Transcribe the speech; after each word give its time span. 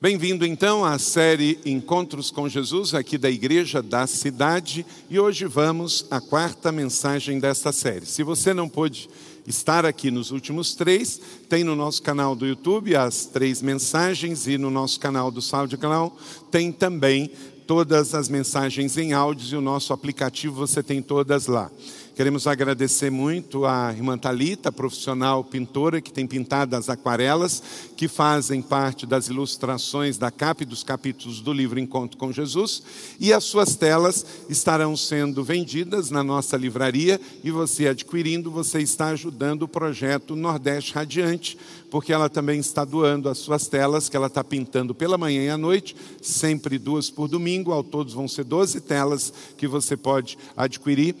Bem-vindo 0.00 0.46
então 0.46 0.84
à 0.84 0.96
série 0.96 1.58
Encontros 1.66 2.30
com 2.30 2.48
Jesus, 2.48 2.94
aqui 2.94 3.18
da 3.18 3.28
Igreja 3.28 3.82
da 3.82 4.06
Cidade, 4.06 4.86
e 5.10 5.18
hoje 5.18 5.44
vamos 5.44 6.06
à 6.08 6.20
quarta 6.20 6.70
mensagem 6.70 7.40
desta 7.40 7.72
série. 7.72 8.06
Se 8.06 8.22
você 8.22 8.54
não 8.54 8.68
pôde 8.68 9.10
estar 9.44 9.84
aqui 9.84 10.08
nos 10.08 10.30
últimos 10.30 10.76
três, 10.76 11.20
tem 11.48 11.64
no 11.64 11.74
nosso 11.74 12.00
canal 12.00 12.36
do 12.36 12.46
YouTube 12.46 12.94
as 12.94 13.26
três 13.26 13.60
mensagens 13.60 14.46
e 14.46 14.56
no 14.56 14.70
nosso 14.70 15.00
canal 15.00 15.32
do 15.32 15.42
SoundCloud 15.42 16.14
tem 16.48 16.70
também 16.70 17.32
todas 17.66 18.14
as 18.14 18.28
mensagens 18.28 18.96
em 18.96 19.12
áudios 19.12 19.50
e 19.50 19.56
o 19.56 19.60
nosso 19.60 19.92
aplicativo 19.92 20.54
você 20.54 20.80
tem 20.80 21.02
todas 21.02 21.48
lá. 21.48 21.72
Queremos 22.18 22.48
agradecer 22.48 23.12
muito 23.12 23.64
à 23.64 23.92
irmã 23.92 24.18
Talita, 24.18 24.72
profissional 24.72 25.44
pintora, 25.44 26.00
que 26.00 26.12
tem 26.12 26.26
pintado 26.26 26.74
as 26.74 26.88
aquarelas, 26.88 27.62
que 27.96 28.08
fazem 28.08 28.60
parte 28.60 29.06
das 29.06 29.28
ilustrações 29.28 30.18
da 30.18 30.28
capa 30.28 30.64
e 30.64 30.66
dos 30.66 30.82
capítulos 30.82 31.40
do 31.40 31.52
livro 31.52 31.78
Encontro 31.78 32.18
com 32.18 32.32
Jesus. 32.32 32.82
E 33.20 33.32
as 33.32 33.44
suas 33.44 33.76
telas 33.76 34.26
estarão 34.48 34.96
sendo 34.96 35.44
vendidas 35.44 36.10
na 36.10 36.24
nossa 36.24 36.56
livraria. 36.56 37.20
E 37.44 37.52
você 37.52 37.86
adquirindo, 37.86 38.50
você 38.50 38.80
está 38.80 39.10
ajudando 39.10 39.62
o 39.62 39.68
projeto 39.68 40.34
Nordeste 40.34 40.94
Radiante, 40.94 41.56
porque 41.88 42.12
ela 42.12 42.28
também 42.28 42.58
está 42.58 42.84
doando 42.84 43.28
as 43.28 43.38
suas 43.38 43.68
telas, 43.68 44.08
que 44.08 44.16
ela 44.16 44.26
está 44.26 44.42
pintando 44.42 44.92
pela 44.92 45.16
manhã 45.16 45.44
e 45.44 45.50
à 45.50 45.56
noite, 45.56 45.94
sempre 46.20 46.78
duas 46.80 47.10
por 47.10 47.28
domingo, 47.28 47.70
ao 47.70 47.84
todos 47.84 48.12
vão 48.12 48.26
ser 48.26 48.42
12 48.42 48.80
telas 48.80 49.32
que 49.56 49.68
você 49.68 49.96
pode 49.96 50.36
adquirir 50.56 51.14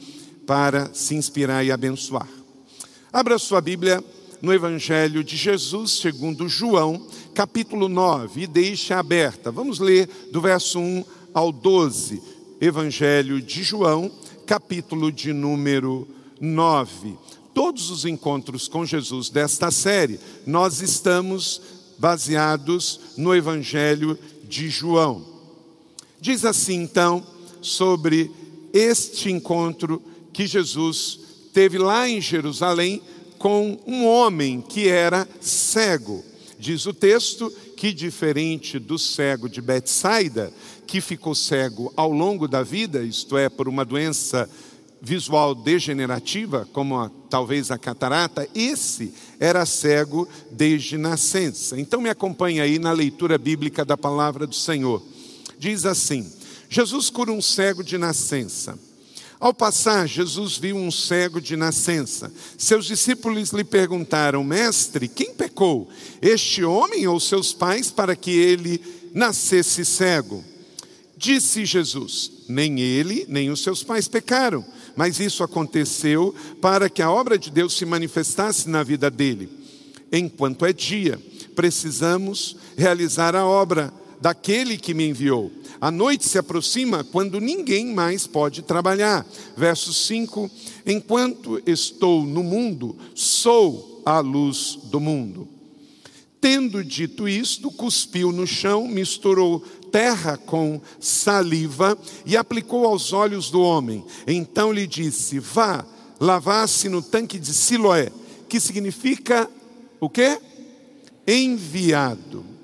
para 0.48 0.94
se 0.94 1.14
inspirar 1.14 1.62
e 1.62 1.70
abençoar. 1.70 2.26
Abra 3.12 3.38
sua 3.38 3.60
Bíblia 3.60 4.02
no 4.40 4.50
Evangelho 4.50 5.22
de 5.22 5.36
Jesus, 5.36 5.98
segundo 6.00 6.48
João, 6.48 7.06
capítulo 7.34 7.86
9, 7.86 8.44
e 8.44 8.46
deixe 8.46 8.94
aberta. 8.94 9.50
Vamos 9.50 9.78
ler 9.78 10.08
do 10.32 10.40
verso 10.40 10.78
1 10.78 11.04
ao 11.34 11.52
12. 11.52 12.22
Evangelho 12.62 13.42
de 13.42 13.62
João, 13.62 14.10
capítulo 14.46 15.12
de 15.12 15.34
número 15.34 16.08
9. 16.40 17.14
Todos 17.52 17.90
os 17.90 18.06
encontros 18.06 18.68
com 18.68 18.86
Jesus 18.86 19.28
desta 19.28 19.70
série, 19.70 20.18
nós 20.46 20.80
estamos 20.80 21.60
baseados 21.98 23.00
no 23.18 23.34
Evangelho 23.34 24.18
de 24.44 24.70
João. 24.70 25.22
Diz 26.18 26.46
assim 26.46 26.84
então 26.84 27.22
sobre 27.60 28.30
este 28.72 29.30
encontro 29.30 30.02
que 30.38 30.46
Jesus 30.46 31.18
teve 31.52 31.78
lá 31.78 32.08
em 32.08 32.20
Jerusalém 32.20 33.02
com 33.38 33.76
um 33.84 34.06
homem 34.06 34.60
que 34.60 34.86
era 34.86 35.26
cego. 35.40 36.24
Diz 36.56 36.86
o 36.86 36.92
texto 36.92 37.52
que, 37.76 37.92
diferente 37.92 38.78
do 38.78 38.96
cego 39.00 39.48
de 39.48 39.60
Betsaida, 39.60 40.52
que 40.86 41.00
ficou 41.00 41.34
cego 41.34 41.92
ao 41.96 42.12
longo 42.12 42.46
da 42.46 42.62
vida, 42.62 43.02
isto 43.02 43.36
é, 43.36 43.48
por 43.48 43.68
uma 43.68 43.84
doença 43.84 44.48
visual 45.02 45.56
degenerativa, 45.56 46.68
como 46.72 46.96
a, 47.00 47.10
talvez 47.28 47.72
a 47.72 47.76
catarata, 47.76 48.48
esse 48.54 49.12
era 49.40 49.66
cego 49.66 50.28
desde 50.52 50.96
nascença. 50.96 51.80
Então 51.80 52.00
me 52.00 52.10
acompanhe 52.10 52.60
aí 52.60 52.78
na 52.78 52.92
leitura 52.92 53.36
bíblica 53.36 53.84
da 53.84 53.96
palavra 53.96 54.46
do 54.46 54.54
Senhor. 54.54 55.02
Diz 55.58 55.84
assim: 55.84 56.32
Jesus 56.70 57.10
cura 57.10 57.32
um 57.32 57.42
cego 57.42 57.82
de 57.82 57.98
nascença. 57.98 58.78
Ao 59.40 59.54
passar, 59.54 60.08
Jesus 60.08 60.58
viu 60.58 60.76
um 60.76 60.90
cego 60.90 61.40
de 61.40 61.56
nascença. 61.56 62.32
Seus 62.56 62.86
discípulos 62.86 63.50
lhe 63.50 63.62
perguntaram: 63.62 64.42
Mestre, 64.42 65.06
quem 65.06 65.32
pecou, 65.32 65.88
este 66.20 66.64
homem 66.64 67.06
ou 67.06 67.20
seus 67.20 67.52
pais, 67.52 67.90
para 67.90 68.16
que 68.16 68.32
ele 68.32 68.80
nascesse 69.14 69.84
cego? 69.84 70.44
Disse 71.16 71.64
Jesus: 71.64 72.32
Nem 72.48 72.80
ele, 72.80 73.26
nem 73.28 73.48
os 73.48 73.62
seus 73.62 73.84
pais 73.84 74.08
pecaram, 74.08 74.64
mas 74.96 75.20
isso 75.20 75.44
aconteceu 75.44 76.34
para 76.60 76.90
que 76.90 77.00
a 77.00 77.10
obra 77.10 77.38
de 77.38 77.50
Deus 77.50 77.76
se 77.76 77.84
manifestasse 77.84 78.68
na 78.68 78.82
vida 78.82 79.08
dele. 79.08 79.48
Enquanto 80.10 80.66
é 80.66 80.72
dia, 80.72 81.20
precisamos 81.54 82.56
realizar 82.76 83.36
a 83.36 83.46
obra 83.46 83.92
daquele 84.20 84.76
que 84.76 84.94
me 84.94 85.08
enviou. 85.08 85.50
A 85.80 85.90
noite 85.90 86.26
se 86.28 86.38
aproxima 86.38 87.04
quando 87.04 87.40
ninguém 87.40 87.94
mais 87.94 88.26
pode 88.26 88.62
trabalhar. 88.62 89.26
Verso 89.56 89.92
5: 89.92 90.50
Enquanto 90.86 91.62
estou 91.66 92.24
no 92.24 92.42
mundo, 92.42 92.96
sou 93.14 94.02
a 94.04 94.20
luz 94.20 94.78
do 94.84 94.98
mundo. 94.98 95.48
Tendo 96.40 96.84
dito 96.84 97.28
isto, 97.28 97.70
cuspiu 97.70 98.30
no 98.30 98.46
chão, 98.46 98.86
misturou 98.86 99.60
terra 99.90 100.36
com 100.36 100.80
saliva 101.00 101.98
e 102.24 102.36
aplicou 102.36 102.86
aos 102.86 103.12
olhos 103.12 103.50
do 103.50 103.60
homem. 103.60 104.04
Então 104.26 104.72
lhe 104.72 104.86
disse: 104.86 105.38
Vá, 105.38 105.84
lavar-se 106.20 106.88
no 106.88 107.02
tanque 107.02 107.38
de 107.38 107.52
Siloé, 107.52 108.10
que 108.48 108.60
significa 108.60 109.48
o 110.00 110.08
quê? 110.08 110.38
Enviado. 111.26 112.57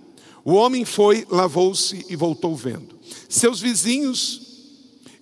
O 0.45 0.53
homem 0.53 0.85
foi, 0.85 1.27
lavou-se 1.31 2.05
e 2.09 2.15
voltou 2.15 2.55
vendo. 2.55 2.99
Seus 3.29 3.61
vizinhos 3.61 4.43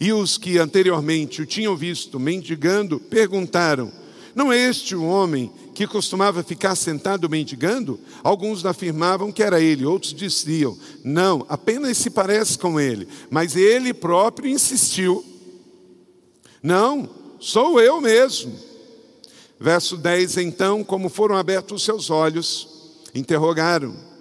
e 0.00 0.12
os 0.12 0.36
que 0.36 0.58
anteriormente 0.58 1.40
o 1.40 1.46
tinham 1.46 1.76
visto 1.76 2.18
mendigando 2.18 2.98
perguntaram: 2.98 3.92
Não 4.34 4.52
é 4.52 4.58
este 4.58 4.96
o 4.96 5.04
homem 5.04 5.52
que 5.76 5.86
costumava 5.86 6.42
ficar 6.42 6.74
sentado 6.74 7.30
mendigando? 7.30 8.00
Alguns 8.24 8.66
afirmavam 8.66 9.30
que 9.30 9.44
era 9.44 9.60
ele, 9.60 9.86
outros 9.86 10.12
diziam: 10.12 10.76
Não, 11.04 11.46
apenas 11.48 11.98
se 11.98 12.10
parece 12.10 12.58
com 12.58 12.80
ele. 12.80 13.06
Mas 13.30 13.54
ele 13.54 13.94
próprio 13.94 14.50
insistiu: 14.50 15.24
Não, 16.60 17.08
sou 17.38 17.80
eu 17.80 18.00
mesmo. 18.00 18.52
Verso 19.60 19.96
10: 19.96 20.38
Então, 20.38 20.82
como 20.82 21.08
foram 21.08 21.36
abertos 21.36 21.76
os 21.76 21.84
seus 21.84 22.10
olhos, 22.10 22.66
interrogaram 23.14 24.11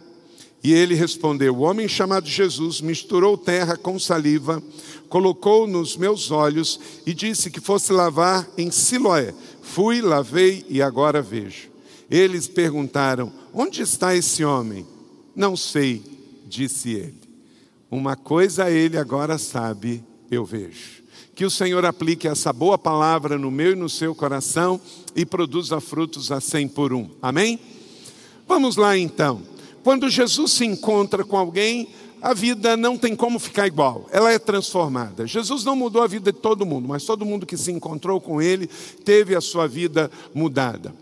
e 0.64 0.74
ele 0.74 0.96
respondeu: 0.96 1.56
O 1.56 1.62
homem 1.62 1.88
chamado 1.88 2.28
Jesus 2.28 2.82
misturou 2.82 3.38
terra 3.38 3.76
com 3.76 3.98
saliva, 3.98 4.62
colocou 5.10 5.68
nos 5.68 5.98
meus 5.98 6.32
olhos 6.32 6.80
e 7.06 7.14
disse 7.14 7.50
que 7.50 7.60
fosse 7.60 7.92
lavar 7.92 8.48
em 8.58 8.70
Siloé. 8.70 9.34
Fui, 9.62 10.02
lavei 10.02 10.66
e 10.70 10.82
agora 10.82 11.22
vejo. 11.22 11.70
Eles 12.10 12.48
perguntaram: 12.48 13.32
Onde 13.54 13.82
está 13.82 14.16
esse 14.16 14.44
homem? 14.44 14.86
Não 15.36 15.56
sei, 15.56 16.04
disse 16.48 16.92
ele. 16.92 17.22
Uma 17.90 18.16
coisa 18.16 18.70
ele 18.70 18.98
agora 18.98 19.38
sabe, 19.38 20.04
eu 20.30 20.46
vejo. 20.46 21.02
Que 21.34 21.46
o 21.46 21.50
Senhor 21.50 21.84
aplique 21.86 22.28
essa 22.28 22.54
boa 22.54 22.78
palavra 22.78 23.38
no 23.38 23.50
meu 23.50 23.72
e 23.72 23.76
no 23.76 23.90
seu 23.90 24.14
coração 24.14 24.80
e 25.16 25.26
produza 25.26 25.82
frutos 25.82 26.32
a 26.32 26.40
cem 26.40 26.68
por 26.68 26.94
um. 26.94 27.10
Amém? 27.22 27.60
Vamos 28.48 28.76
lá 28.76 28.98
então. 28.98 29.42
Quando 29.84 30.10
Jesus 30.10 30.52
se 30.52 30.66
encontra 30.66 31.24
com 31.24 31.38
alguém, 31.38 31.88
a 32.22 32.34
vida 32.34 32.78
não 32.78 32.98
tem 32.98 33.16
como 33.16 33.40
ficar 33.40 33.66
igual, 33.66 34.08
ela 34.12 34.32
é 34.32 34.38
transformada. 34.38 35.26
Jesus 35.26 35.64
não 35.64 35.76
mudou 35.76 36.04
a 36.04 36.08
vida 36.08 36.32
de 36.32 36.40
todo 36.40 36.66
mundo, 36.66 36.88
mas 36.88 37.04
todo 37.04 37.26
mundo 37.26 37.46
que 37.46 37.58
se 37.58 37.72
encontrou 37.72 38.22
com 38.22 38.42
ele 38.42 38.68
teve 39.04 39.36
a 39.36 39.42
sua 39.42 39.68
vida 39.68 40.12
mudada. 40.34 40.94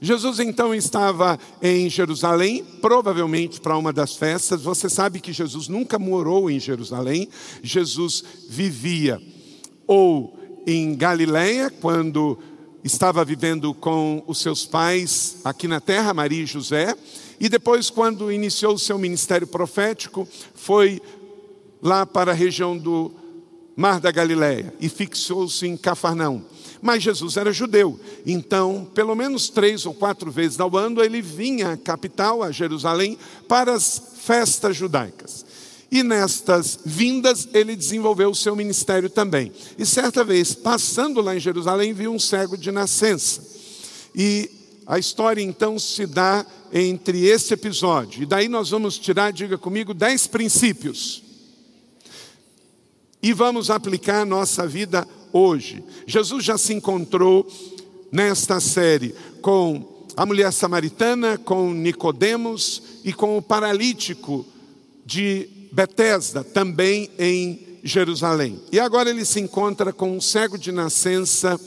Jesus 0.00 0.38
então 0.40 0.74
estava 0.74 1.38
em 1.62 1.88
Jerusalém, 1.88 2.64
provavelmente 2.80 3.60
para 3.60 3.78
uma 3.78 3.92
das 3.92 4.16
festas. 4.16 4.62
Você 4.62 4.90
sabe 4.90 5.20
que 5.20 5.32
Jesus 5.32 5.68
nunca 5.68 5.98
morou 5.98 6.50
em 6.50 6.58
Jerusalém, 6.58 7.28
Jesus 7.62 8.24
vivia 8.48 9.22
ou 9.86 10.36
em 10.66 10.94
Galiléia, 10.94 11.70
quando 11.70 12.38
estava 12.84 13.24
vivendo 13.24 13.74
com 13.74 14.22
os 14.26 14.38
seus 14.38 14.64
pais 14.64 15.38
aqui 15.42 15.66
na 15.66 15.80
terra, 15.80 16.14
Maria 16.14 16.42
e 16.42 16.46
José 16.46 16.94
e 17.38 17.48
depois, 17.48 17.90
quando 17.90 18.30
iniciou 18.30 18.74
o 18.74 18.78
seu 18.78 18.98
ministério 18.98 19.46
profético, 19.46 20.26
foi 20.54 21.00
lá 21.82 22.06
para 22.06 22.30
a 22.30 22.34
região 22.34 22.76
do 22.76 23.12
Mar 23.76 24.00
da 24.00 24.10
Galileia 24.10 24.72
e 24.80 24.88
fixou-se 24.88 25.66
em 25.66 25.76
Cafarnaum. 25.76 26.42
Mas 26.80 27.02
Jesus 27.02 27.36
era 27.36 27.52
judeu, 27.52 27.98
então, 28.26 28.88
pelo 28.94 29.14
menos 29.14 29.48
três 29.48 29.86
ou 29.86 29.94
quatro 29.94 30.30
vezes 30.30 30.60
ao 30.60 30.76
ano, 30.76 31.02
ele 31.02 31.22
vinha 31.22 31.72
à 31.72 31.76
capital, 31.76 32.42
a 32.42 32.50
Jerusalém, 32.50 33.18
para 33.48 33.72
as 33.72 34.00
festas 34.18 34.76
judaicas. 34.76 35.44
E 35.94 36.02
nestas 36.02 36.80
vindas, 36.84 37.48
ele 37.54 37.76
desenvolveu 37.76 38.30
o 38.30 38.34
seu 38.34 38.56
ministério 38.56 39.08
também. 39.08 39.52
E 39.78 39.86
certa 39.86 40.24
vez, 40.24 40.52
passando 40.52 41.20
lá 41.20 41.36
em 41.36 41.38
Jerusalém, 41.38 41.92
viu 41.92 42.12
um 42.12 42.18
cego 42.18 42.56
de 42.56 42.72
nascença. 42.72 43.40
E 44.12 44.50
a 44.88 44.98
história 44.98 45.40
então 45.40 45.78
se 45.78 46.04
dá 46.04 46.44
entre 46.72 47.24
esse 47.26 47.54
episódio. 47.54 48.24
E 48.24 48.26
daí 48.26 48.48
nós 48.48 48.70
vamos 48.70 48.98
tirar, 48.98 49.32
diga 49.32 49.56
comigo, 49.56 49.94
dez 49.94 50.26
princípios. 50.26 51.22
E 53.22 53.32
vamos 53.32 53.70
aplicar 53.70 54.22
a 54.22 54.26
nossa 54.26 54.66
vida 54.66 55.06
hoje. 55.32 55.80
Jesus 56.08 56.44
já 56.44 56.58
se 56.58 56.74
encontrou 56.74 57.46
nesta 58.10 58.58
série 58.58 59.14
com 59.40 60.04
a 60.16 60.26
mulher 60.26 60.52
samaritana, 60.52 61.38
com 61.38 61.72
Nicodemos 61.72 62.82
e 63.04 63.12
com 63.12 63.38
o 63.38 63.42
paralítico 63.42 64.44
de 65.06 65.53
Betesda, 65.74 66.44
também 66.44 67.10
em 67.18 67.80
Jerusalém. 67.82 68.60
E 68.70 68.78
agora 68.78 69.10
ele 69.10 69.24
se 69.24 69.40
encontra 69.40 69.92
com 69.92 70.16
um 70.16 70.20
cego 70.20 70.56
de 70.56 70.70
nascença. 70.70 71.60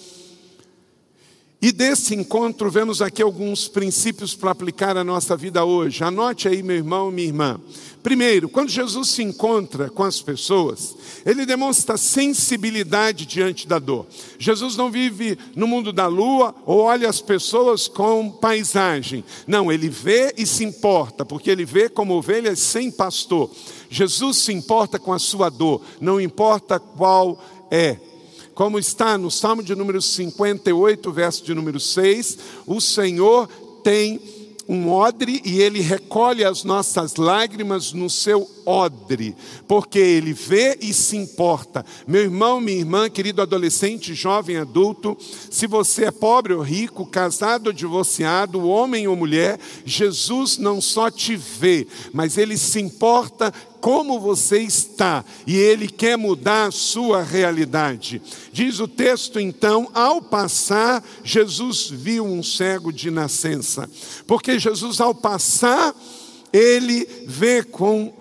E 1.62 1.74
desse 1.74 2.16
encontro 2.16 2.72
vemos 2.72 3.02
aqui 3.02 3.22
alguns 3.22 3.68
princípios 3.68 4.34
para 4.34 4.52
aplicar 4.52 4.96
à 4.96 5.04
nossa 5.04 5.36
vida 5.36 5.66
hoje. 5.66 6.06
Anote 6.06 6.48
aí, 6.48 6.64
meu 6.64 6.78
irmão, 6.78 7.12
minha 7.12 7.28
irmã. 7.28 7.60
Primeiro, 8.02 8.48
quando 8.48 8.70
Jesus 8.70 9.10
se 9.10 9.22
encontra 9.22 9.90
com 9.90 10.04
as 10.04 10.22
pessoas, 10.22 10.96
ele 11.26 11.46
demonstra 11.46 11.98
sensibilidade 11.98 13.26
diante 13.26 13.68
da 13.68 13.80
dor. 13.80 14.06
Jesus 14.40 14.78
não 14.78 14.90
vive 14.90 15.38
no 15.54 15.68
mundo 15.68 15.92
da 15.92 16.08
lua 16.08 16.56
ou 16.66 16.80
olha 16.80 17.10
as 17.10 17.20
pessoas 17.20 17.90
com 17.90 18.30
paisagem. 18.30 19.26
Não, 19.46 19.70
ele 19.70 19.90
vê 19.90 20.34
e 20.38 20.46
se 20.46 20.64
importa, 20.64 21.26
porque 21.26 21.50
ele 21.50 21.66
vê 21.66 21.90
como 21.90 22.14
ovelhas 22.14 22.60
sem 22.60 22.90
pastor. 22.90 23.52
Jesus 23.90 24.38
se 24.38 24.54
importa 24.54 25.00
com 25.00 25.14
a 25.14 25.20
sua 25.20 25.50
dor, 25.50 25.82
não 26.00 26.20
importa 26.20 26.80
qual 26.80 27.42
é. 27.72 27.98
Como 28.54 28.80
está 28.80 29.18
no 29.18 29.30
Salmo 29.30 29.62
de 29.62 29.76
número 29.76 30.02
58, 30.02 31.12
verso 31.12 31.44
de 31.44 31.54
número 31.54 31.80
6, 31.80 32.38
o 32.66 32.82
Senhor 32.82 33.48
tem 33.84 34.20
um 34.68 34.92
odre 34.92 35.42
e 35.46 35.62
ele 35.62 35.80
recolhe 35.80 36.44
as 36.44 36.64
nossas 36.64 37.16
lágrimas 37.16 37.94
no 37.94 38.10
seu 38.10 38.50
odre, 38.66 39.36
porque 39.68 39.98
ele 39.98 40.34
vê 40.34 40.78
e 40.82 40.94
se 40.94 41.16
importa. 41.16 41.86
Meu 42.06 42.24
irmão, 42.24 42.60
minha 42.60 42.78
irmã, 42.78 43.10
querido 43.10 43.42
adolescente, 43.42 44.14
jovem, 44.14 44.58
adulto, 44.58 45.18
se 45.50 45.68
você 45.68 46.06
é 46.06 46.12
pobre 46.12 46.54
ou 46.54 46.62
rico, 46.62 47.06
casado 47.06 47.68
ou 47.68 47.74
divorciado, 47.74 48.68
homem 48.68 49.08
ou 49.08 49.16
mulher, 49.16 49.58
Jesus 49.86 50.58
não 50.58 50.82
só 50.82 51.10
te 51.10 51.36
vê, 51.36 51.88
mas 52.12 52.38
ele 52.38 52.58
se 52.58 52.80
importa 52.82 53.54
como 53.88 54.20
você 54.20 54.60
está 54.60 55.24
e 55.46 55.56
ele 55.56 55.88
quer 55.88 56.18
mudar 56.18 56.66
a 56.66 56.72
sua 56.72 57.24
realidade. 57.24 58.22
Diz 58.52 58.82
o 58.82 58.88
texto 58.88 59.40
então, 59.40 59.90
ao 59.94 60.22
passar, 60.22 61.02
Jesus 61.24 61.90
viu 61.90 62.26
um 62.26 62.44
cego 62.44 62.92
de 62.92 63.10
nascença, 63.10 63.90
porque 64.28 64.60
Jesus, 64.60 65.00
ao 65.00 65.16
passar, 65.16 65.96
ele 66.52 67.08
vê 67.26 67.64
com 67.64 68.12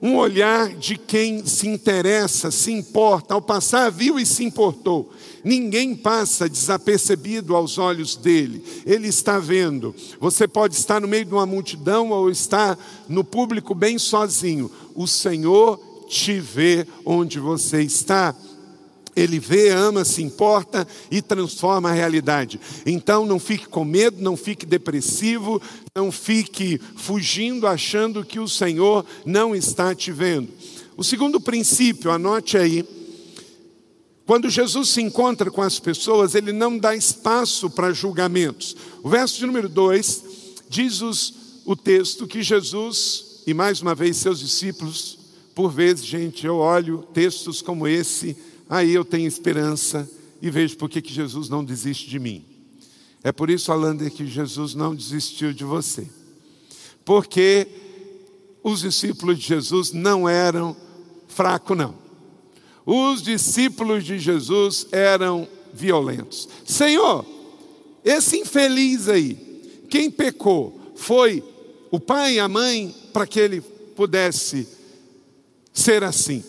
um 0.00 0.16
olhar 0.16 0.68
de 0.74 0.96
quem 0.96 1.44
se 1.46 1.66
interessa, 1.66 2.50
se 2.50 2.70
importa. 2.70 3.34
Ao 3.34 3.40
passar, 3.40 3.90
viu 3.90 4.18
e 4.18 4.26
se 4.26 4.44
importou. 4.44 5.10
Ninguém 5.42 5.94
passa 5.94 6.48
desapercebido 6.48 7.54
aos 7.54 7.78
olhos 7.78 8.16
dele. 8.16 8.62
Ele 8.84 9.08
está 9.08 9.38
vendo. 9.38 9.94
Você 10.20 10.46
pode 10.46 10.74
estar 10.74 11.00
no 11.00 11.08
meio 11.08 11.24
de 11.24 11.32
uma 11.32 11.46
multidão 11.46 12.10
ou 12.10 12.30
estar 12.30 12.78
no 13.08 13.22
público 13.22 13.74
bem 13.74 13.98
sozinho. 13.98 14.70
O 14.94 15.06
Senhor 15.06 15.78
te 16.08 16.40
vê 16.40 16.86
onde 17.04 17.38
você 17.38 17.82
está. 17.82 18.34
Ele 19.16 19.38
vê, 19.38 19.70
ama, 19.70 20.04
se 20.04 20.22
importa 20.22 20.86
e 21.10 21.22
transforma 21.22 21.88
a 21.88 21.94
realidade. 21.94 22.60
Então 22.84 23.24
não 23.24 23.40
fique 23.40 23.66
com 23.66 23.82
medo, 23.82 24.22
não 24.22 24.36
fique 24.36 24.66
depressivo, 24.66 25.60
não 25.96 26.12
fique 26.12 26.78
fugindo 26.94 27.66
achando 27.66 28.22
que 28.22 28.38
o 28.38 28.46
Senhor 28.46 29.06
não 29.24 29.56
está 29.56 29.94
te 29.94 30.12
vendo. 30.12 30.50
O 30.98 31.02
segundo 31.02 31.40
princípio, 31.40 32.10
anote 32.10 32.58
aí. 32.58 32.84
Quando 34.26 34.50
Jesus 34.50 34.90
se 34.90 35.00
encontra 35.00 35.50
com 35.50 35.62
as 35.62 35.78
pessoas, 35.78 36.34
ele 36.34 36.52
não 36.52 36.76
dá 36.76 36.94
espaço 36.94 37.70
para 37.70 37.92
julgamentos. 37.92 38.76
O 39.02 39.08
verso 39.08 39.38
de 39.38 39.46
número 39.46 39.68
2 39.68 40.24
diz 40.68 41.00
os, 41.00 41.32
o 41.64 41.74
texto 41.74 42.26
que 42.26 42.42
Jesus, 42.42 43.42
e 43.46 43.54
mais 43.54 43.80
uma 43.80 43.94
vez 43.94 44.16
seus 44.16 44.40
discípulos, 44.40 45.18
por 45.54 45.70
vezes, 45.70 46.04
gente, 46.04 46.44
eu 46.44 46.56
olho 46.56 47.06
textos 47.14 47.62
como 47.62 47.88
esse 47.88 48.36
aí 48.68 48.92
eu 48.92 49.04
tenho 49.04 49.26
esperança 49.26 50.08
e 50.40 50.50
vejo 50.50 50.76
por 50.76 50.88
que 50.88 51.02
Jesus 51.04 51.48
não 51.48 51.64
desiste 51.64 52.08
de 52.08 52.18
mim. 52.18 52.44
É 53.22 53.32
por 53.32 53.50
isso, 53.50 53.72
Alander, 53.72 54.10
que 54.10 54.26
Jesus 54.26 54.74
não 54.74 54.94
desistiu 54.94 55.52
de 55.52 55.64
você. 55.64 56.08
Porque 57.04 57.66
os 58.62 58.80
discípulos 58.80 59.38
de 59.38 59.46
Jesus 59.46 59.92
não 59.92 60.28
eram 60.28 60.76
fracos, 61.28 61.76
não. 61.76 61.94
Os 62.84 63.22
discípulos 63.22 64.04
de 64.04 64.18
Jesus 64.18 64.86
eram 64.92 65.48
violentos. 65.72 66.48
Senhor, 66.64 67.26
esse 68.04 68.38
infeliz 68.38 69.08
aí, 69.08 69.34
quem 69.90 70.10
pecou? 70.10 70.92
Foi 70.94 71.42
o 71.90 71.98
pai 71.98 72.34
e 72.34 72.40
a 72.40 72.48
mãe 72.48 72.94
para 73.12 73.26
que 73.26 73.40
ele 73.40 73.60
pudesse 73.60 74.68
ser 75.72 76.04
assim. 76.04 76.44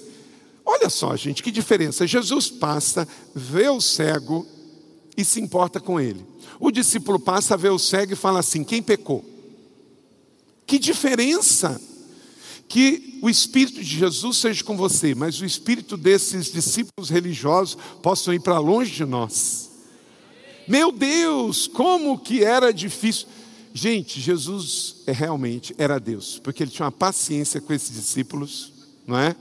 Olha 0.69 0.89
só, 0.89 1.15
gente, 1.15 1.41
que 1.41 1.49
diferença. 1.49 2.05
Jesus 2.05 2.49
passa, 2.49 3.07
vê 3.33 3.69
o 3.69 3.79
cego 3.79 4.45
e 5.15 5.23
se 5.23 5.39
importa 5.39 5.79
com 5.79 5.97
ele. 5.97 6.25
O 6.59 6.69
discípulo 6.71 7.17
passa, 7.17 7.55
vê 7.55 7.69
o 7.69 7.79
cego 7.79 8.11
e 8.11 8.17
fala 8.17 8.39
assim: 8.39 8.65
quem 8.65 8.83
pecou? 8.83 9.23
Que 10.65 10.77
diferença! 10.77 11.79
Que 12.67 13.17
o 13.21 13.29
Espírito 13.29 13.81
de 13.81 13.97
Jesus 13.97 14.39
seja 14.39 14.61
com 14.61 14.75
você, 14.75 15.15
mas 15.15 15.39
o 15.39 15.45
Espírito 15.45 15.95
desses 15.95 16.51
discípulos 16.51 17.09
religiosos 17.09 17.77
possam 18.03 18.33
ir 18.33 18.41
para 18.41 18.59
longe 18.59 18.91
de 18.91 19.05
nós. 19.05 19.69
Meu 20.67 20.91
Deus, 20.91 21.65
como 21.65 22.19
que 22.19 22.43
era 22.43 22.73
difícil. 22.73 23.25
Gente, 23.73 24.19
Jesus 24.19 24.97
é 25.07 25.13
realmente 25.13 25.73
era 25.77 25.97
Deus, 25.97 26.41
porque 26.43 26.61
ele 26.61 26.71
tinha 26.71 26.87
uma 26.87 26.91
paciência 26.91 27.61
com 27.61 27.71
esses 27.71 27.95
discípulos, 27.95 28.73
não 29.07 29.17
é? 29.17 29.33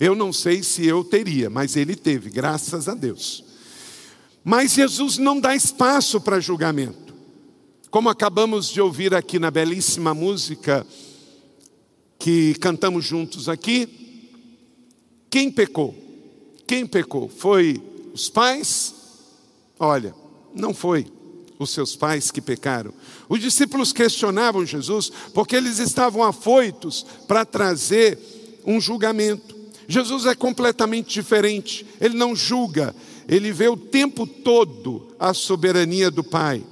Eu 0.00 0.14
não 0.14 0.32
sei 0.32 0.62
se 0.62 0.86
eu 0.86 1.02
teria, 1.02 1.50
mas 1.50 1.76
ele 1.76 1.96
teve, 1.96 2.30
graças 2.30 2.88
a 2.88 2.94
Deus. 2.94 3.44
Mas 4.44 4.72
Jesus 4.72 5.18
não 5.18 5.40
dá 5.40 5.54
espaço 5.54 6.20
para 6.20 6.40
julgamento. 6.40 7.14
Como 7.90 8.08
acabamos 8.08 8.68
de 8.68 8.80
ouvir 8.80 9.14
aqui 9.14 9.38
na 9.38 9.50
belíssima 9.50 10.14
música 10.14 10.86
que 12.18 12.54
cantamos 12.54 13.04
juntos 13.04 13.48
aqui, 13.48 13.88
quem 15.30 15.50
pecou? 15.50 15.94
Quem 16.66 16.86
pecou? 16.86 17.28
Foi 17.28 17.82
os 18.12 18.28
pais? 18.28 18.94
Olha, 19.78 20.14
não 20.54 20.72
foi 20.72 21.06
os 21.58 21.70
seus 21.70 21.96
pais 21.96 22.30
que 22.30 22.40
pecaram. 22.40 22.92
Os 23.28 23.40
discípulos 23.40 23.92
questionavam 23.92 24.64
Jesus 24.64 25.10
porque 25.34 25.56
eles 25.56 25.78
estavam 25.78 26.22
afoitos 26.22 27.04
para 27.26 27.44
trazer 27.44 28.18
um 28.64 28.80
julgamento. 28.80 29.57
Jesus 29.88 30.26
é 30.26 30.34
completamente 30.34 31.14
diferente. 31.14 31.86
Ele 31.98 32.14
não 32.14 32.36
julga, 32.36 32.94
ele 33.26 33.50
vê 33.50 33.68
o 33.68 33.76
tempo 33.76 34.26
todo 34.26 35.08
a 35.18 35.32
soberania 35.32 36.10
do 36.10 36.22
Pai. 36.22 36.62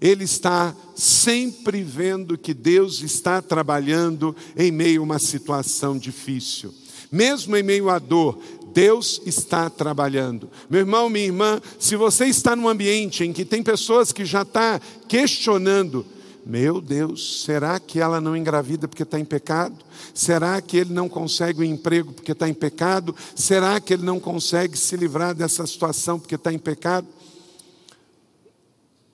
Ele 0.00 0.24
está 0.24 0.74
sempre 0.94 1.82
vendo 1.82 2.36
que 2.36 2.54
Deus 2.54 3.02
está 3.02 3.40
trabalhando 3.42 4.34
em 4.56 4.72
meio 4.72 5.02
a 5.02 5.04
uma 5.04 5.18
situação 5.18 5.98
difícil. 5.98 6.72
Mesmo 7.12 7.56
em 7.56 7.62
meio 7.62 7.88
à 7.90 7.98
dor, 7.98 8.38
Deus 8.72 9.22
está 9.24 9.70
trabalhando. 9.70 10.50
Meu 10.68 10.80
irmão, 10.80 11.08
minha 11.08 11.24
irmã, 11.24 11.60
se 11.78 11.96
você 11.96 12.26
está 12.26 12.54
num 12.54 12.68
ambiente 12.68 13.24
em 13.24 13.32
que 13.32 13.44
tem 13.44 13.62
pessoas 13.62 14.12
que 14.12 14.24
já 14.24 14.42
estão 14.42 14.78
tá 14.78 14.80
questionando, 15.08 16.04
meu 16.48 16.80
Deus, 16.80 17.42
será 17.42 17.80
que 17.80 17.98
ela 17.98 18.20
não 18.20 18.36
engravida 18.36 18.86
porque 18.86 19.02
está 19.02 19.18
em 19.18 19.24
pecado? 19.24 19.74
Será 20.14 20.62
que 20.62 20.76
ele 20.76 20.94
não 20.94 21.08
consegue 21.08 21.58
o 21.58 21.62
um 21.62 21.64
emprego 21.64 22.12
porque 22.12 22.30
está 22.30 22.48
em 22.48 22.54
pecado? 22.54 23.16
Será 23.34 23.80
que 23.80 23.92
ele 23.92 24.04
não 24.04 24.20
consegue 24.20 24.78
se 24.78 24.96
livrar 24.96 25.34
dessa 25.34 25.66
situação 25.66 26.20
porque 26.20 26.36
está 26.36 26.52
em 26.52 26.58
pecado? 26.58 27.08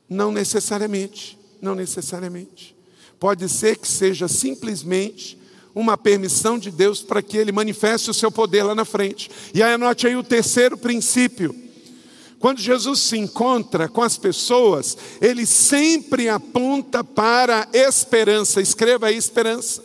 Não 0.06 0.30
necessariamente, 0.30 1.38
não 1.58 1.74
necessariamente. 1.74 2.76
Pode 3.18 3.48
ser 3.48 3.78
que 3.78 3.88
seja 3.88 4.28
simplesmente 4.28 5.40
uma 5.74 5.96
permissão 5.96 6.58
de 6.58 6.70
Deus 6.70 7.00
para 7.00 7.22
que 7.22 7.38
ele 7.38 7.50
manifeste 7.50 8.10
o 8.10 8.14
seu 8.14 8.30
poder 8.30 8.62
lá 8.62 8.74
na 8.74 8.84
frente. 8.84 9.30
E 9.54 9.62
aí 9.62 9.72
anote 9.72 10.06
aí 10.06 10.16
o 10.16 10.22
terceiro 10.22 10.76
princípio. 10.76 11.71
Quando 12.42 12.58
Jesus 12.58 12.98
se 12.98 13.16
encontra 13.16 13.88
com 13.88 14.02
as 14.02 14.18
pessoas, 14.18 14.98
ele 15.20 15.46
sempre 15.46 16.28
aponta 16.28 17.04
para 17.04 17.68
a 17.72 17.78
esperança. 17.78 18.60
Escreva 18.60 19.06
aí 19.06 19.16
esperança. 19.16 19.80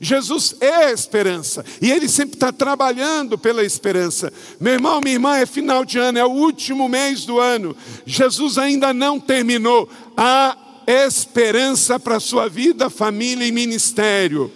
Jesus 0.00 0.56
é 0.58 0.86
a 0.86 0.90
esperança 0.90 1.62
e 1.82 1.92
Ele 1.92 2.08
sempre 2.08 2.34
está 2.34 2.50
trabalhando 2.50 3.36
pela 3.36 3.62
esperança. 3.62 4.32
Meu 4.58 4.72
irmão, 4.72 5.02
minha 5.02 5.16
irmã, 5.16 5.36
é 5.36 5.44
final 5.44 5.84
de 5.84 5.98
ano, 5.98 6.18
é 6.18 6.24
o 6.24 6.30
último 6.30 6.88
mês 6.88 7.26
do 7.26 7.38
ano. 7.38 7.76
Jesus 8.06 8.56
ainda 8.56 8.94
não 8.94 9.20
terminou. 9.20 9.86
Há 10.16 10.56
esperança 10.86 12.00
para 12.00 12.16
a 12.16 12.20
sua 12.20 12.48
vida, 12.48 12.88
família 12.88 13.46
e 13.46 13.52
ministério. 13.52 14.50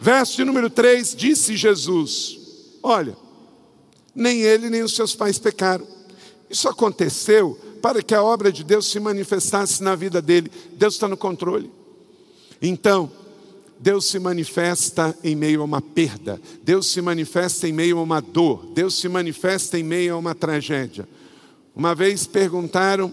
Verso 0.00 0.44
número 0.44 0.70
3: 0.70 1.16
Disse 1.16 1.56
Jesus: 1.56 2.38
Olha, 2.80 3.16
nem 4.14 4.42
ele 4.42 4.70
nem 4.70 4.84
os 4.84 4.94
seus 4.94 5.12
pais 5.12 5.40
pecaram 5.40 6.01
isso 6.52 6.68
aconteceu 6.68 7.58
para 7.80 8.02
que 8.02 8.14
a 8.14 8.22
obra 8.22 8.52
de 8.52 8.62
Deus 8.62 8.86
se 8.86 9.00
manifestasse 9.00 9.82
na 9.82 9.96
vida 9.96 10.22
dele. 10.22 10.50
Deus 10.74 10.94
está 10.94 11.08
no 11.08 11.16
controle. 11.16 11.70
Então, 12.60 13.10
Deus 13.80 14.04
se 14.04 14.18
manifesta 14.20 15.16
em 15.24 15.34
meio 15.34 15.62
a 15.62 15.64
uma 15.64 15.82
perda, 15.82 16.40
Deus 16.62 16.86
se 16.86 17.02
manifesta 17.02 17.66
em 17.66 17.72
meio 17.72 17.98
a 17.98 18.02
uma 18.02 18.20
dor, 18.20 18.66
Deus 18.72 18.94
se 18.94 19.08
manifesta 19.08 19.76
em 19.76 19.82
meio 19.82 20.14
a 20.14 20.18
uma 20.18 20.36
tragédia. 20.36 21.08
Uma 21.74 21.92
vez 21.92 22.24
perguntaram 22.24 23.12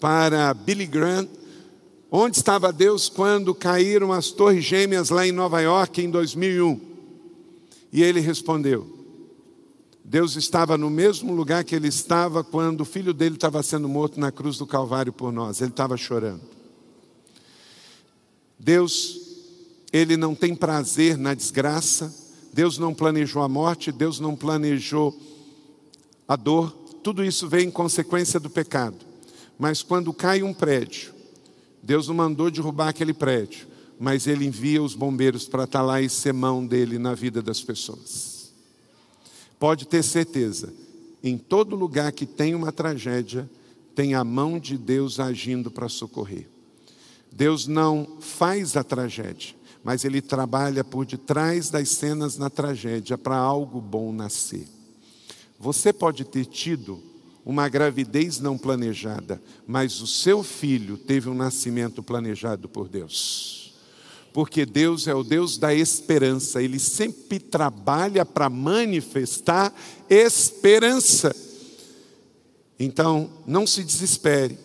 para 0.00 0.52
Billy 0.54 0.86
Graham 0.86 1.28
onde 2.10 2.38
estava 2.38 2.72
Deus 2.72 3.08
quando 3.08 3.54
caíram 3.54 4.12
as 4.12 4.30
Torres 4.30 4.64
Gêmeas 4.64 5.10
lá 5.10 5.26
em 5.26 5.32
Nova 5.32 5.60
York 5.60 6.02
em 6.02 6.10
2001. 6.10 6.80
E 7.92 8.02
ele 8.02 8.20
respondeu: 8.20 8.97
Deus 10.08 10.36
estava 10.36 10.78
no 10.78 10.88
mesmo 10.88 11.34
lugar 11.34 11.62
que 11.62 11.74
ele 11.74 11.88
estava 11.88 12.42
quando 12.42 12.80
o 12.80 12.84
filho 12.86 13.12
dele 13.12 13.34
estava 13.34 13.62
sendo 13.62 13.86
morto 13.86 14.18
na 14.18 14.32
cruz 14.32 14.56
do 14.56 14.66
Calvário 14.66 15.12
por 15.12 15.30
nós, 15.30 15.60
ele 15.60 15.68
estava 15.68 15.98
chorando. 15.98 16.40
Deus 18.58 19.20
ele 19.92 20.16
não 20.16 20.34
tem 20.34 20.54
prazer 20.54 21.18
na 21.18 21.34
desgraça, 21.34 22.14
Deus 22.54 22.78
não 22.78 22.94
planejou 22.94 23.42
a 23.42 23.48
morte, 23.50 23.92
Deus 23.92 24.18
não 24.18 24.34
planejou 24.34 25.14
a 26.26 26.36
dor, 26.36 26.70
tudo 27.04 27.22
isso 27.22 27.46
vem 27.46 27.68
em 27.68 27.70
consequência 27.70 28.40
do 28.40 28.48
pecado. 28.48 28.96
Mas 29.58 29.82
quando 29.82 30.10
cai 30.14 30.42
um 30.42 30.54
prédio, 30.54 31.12
Deus 31.82 32.08
não 32.08 32.14
mandou 32.14 32.50
derrubar 32.50 32.88
aquele 32.88 33.12
prédio, 33.12 33.66
mas 34.00 34.26
Ele 34.26 34.46
envia 34.46 34.82
os 34.82 34.94
bombeiros 34.94 35.46
para 35.46 35.64
estar 35.64 35.82
lá 35.82 36.00
e 36.00 36.08
ser 36.08 36.32
mão 36.32 36.66
dele 36.66 36.98
na 36.98 37.14
vida 37.14 37.42
das 37.42 37.60
pessoas. 37.60 38.37
Pode 39.58 39.86
ter 39.86 40.02
certeza, 40.04 40.72
em 41.22 41.36
todo 41.36 41.74
lugar 41.74 42.12
que 42.12 42.26
tem 42.26 42.54
uma 42.54 42.70
tragédia, 42.70 43.48
tem 43.94 44.14
a 44.14 44.22
mão 44.22 44.58
de 44.58 44.78
Deus 44.78 45.18
agindo 45.18 45.70
para 45.70 45.88
socorrer. 45.88 46.48
Deus 47.32 47.66
não 47.66 48.18
faz 48.20 48.76
a 48.76 48.84
tragédia, 48.84 49.54
mas 49.82 50.04
ele 50.04 50.22
trabalha 50.22 50.84
por 50.84 51.04
detrás 51.04 51.70
das 51.70 51.88
cenas 51.90 52.36
na 52.38 52.48
tragédia 52.48 53.18
para 53.18 53.36
algo 53.36 53.80
bom 53.80 54.12
nascer. 54.12 54.68
Você 55.58 55.92
pode 55.92 56.24
ter 56.24 56.44
tido 56.44 57.02
uma 57.44 57.68
gravidez 57.68 58.38
não 58.38 58.56
planejada, 58.56 59.42
mas 59.66 60.00
o 60.00 60.06
seu 60.06 60.42
filho 60.42 60.96
teve 60.96 61.28
um 61.28 61.34
nascimento 61.34 62.02
planejado 62.02 62.68
por 62.68 62.88
Deus. 62.88 63.67
Porque 64.32 64.64
Deus 64.66 65.06
é 65.06 65.14
o 65.14 65.24
Deus 65.24 65.58
da 65.58 65.74
esperança, 65.74 66.62
Ele 66.62 66.78
sempre 66.78 67.38
trabalha 67.38 68.24
para 68.24 68.48
manifestar 68.48 69.74
esperança. 70.08 71.34
Então, 72.78 73.30
não 73.46 73.66
se 73.66 73.82
desespere. 73.82 74.58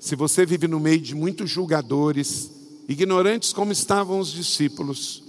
Se 0.00 0.16
você 0.16 0.46
vive 0.46 0.68
no 0.68 0.80
meio 0.80 1.00
de 1.00 1.14
muitos 1.14 1.50
julgadores, 1.50 2.50
ignorantes 2.88 3.52
como 3.52 3.72
estavam 3.72 4.20
os 4.20 4.32
discípulos, 4.32 5.22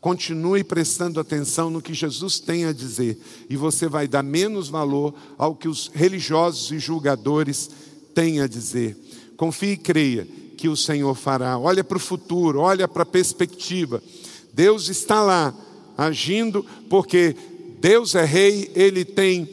continue 0.00 0.64
prestando 0.64 1.20
atenção 1.20 1.70
no 1.70 1.80
que 1.80 1.94
Jesus 1.94 2.40
tem 2.40 2.64
a 2.64 2.72
dizer, 2.72 3.16
e 3.48 3.56
você 3.56 3.88
vai 3.88 4.08
dar 4.08 4.22
menos 4.22 4.68
valor 4.68 5.14
ao 5.38 5.54
que 5.54 5.68
os 5.68 5.88
religiosos 5.94 6.72
e 6.72 6.78
julgadores 6.78 7.70
têm 8.12 8.40
a 8.40 8.48
dizer. 8.48 8.96
Confie 9.36 9.72
e 9.72 9.76
creia 9.76 10.26
que 10.62 10.68
o 10.68 10.76
Senhor 10.76 11.12
fará. 11.16 11.58
Olha 11.58 11.82
para 11.82 11.96
o 11.96 12.00
futuro, 12.00 12.60
olha 12.60 12.86
para 12.86 13.02
a 13.02 13.06
perspectiva. 13.06 14.00
Deus 14.52 14.88
está 14.88 15.20
lá 15.20 15.52
agindo, 15.98 16.64
porque 16.88 17.34
Deus 17.80 18.14
é 18.14 18.24
rei, 18.24 18.70
ele 18.72 19.04
tem 19.04 19.48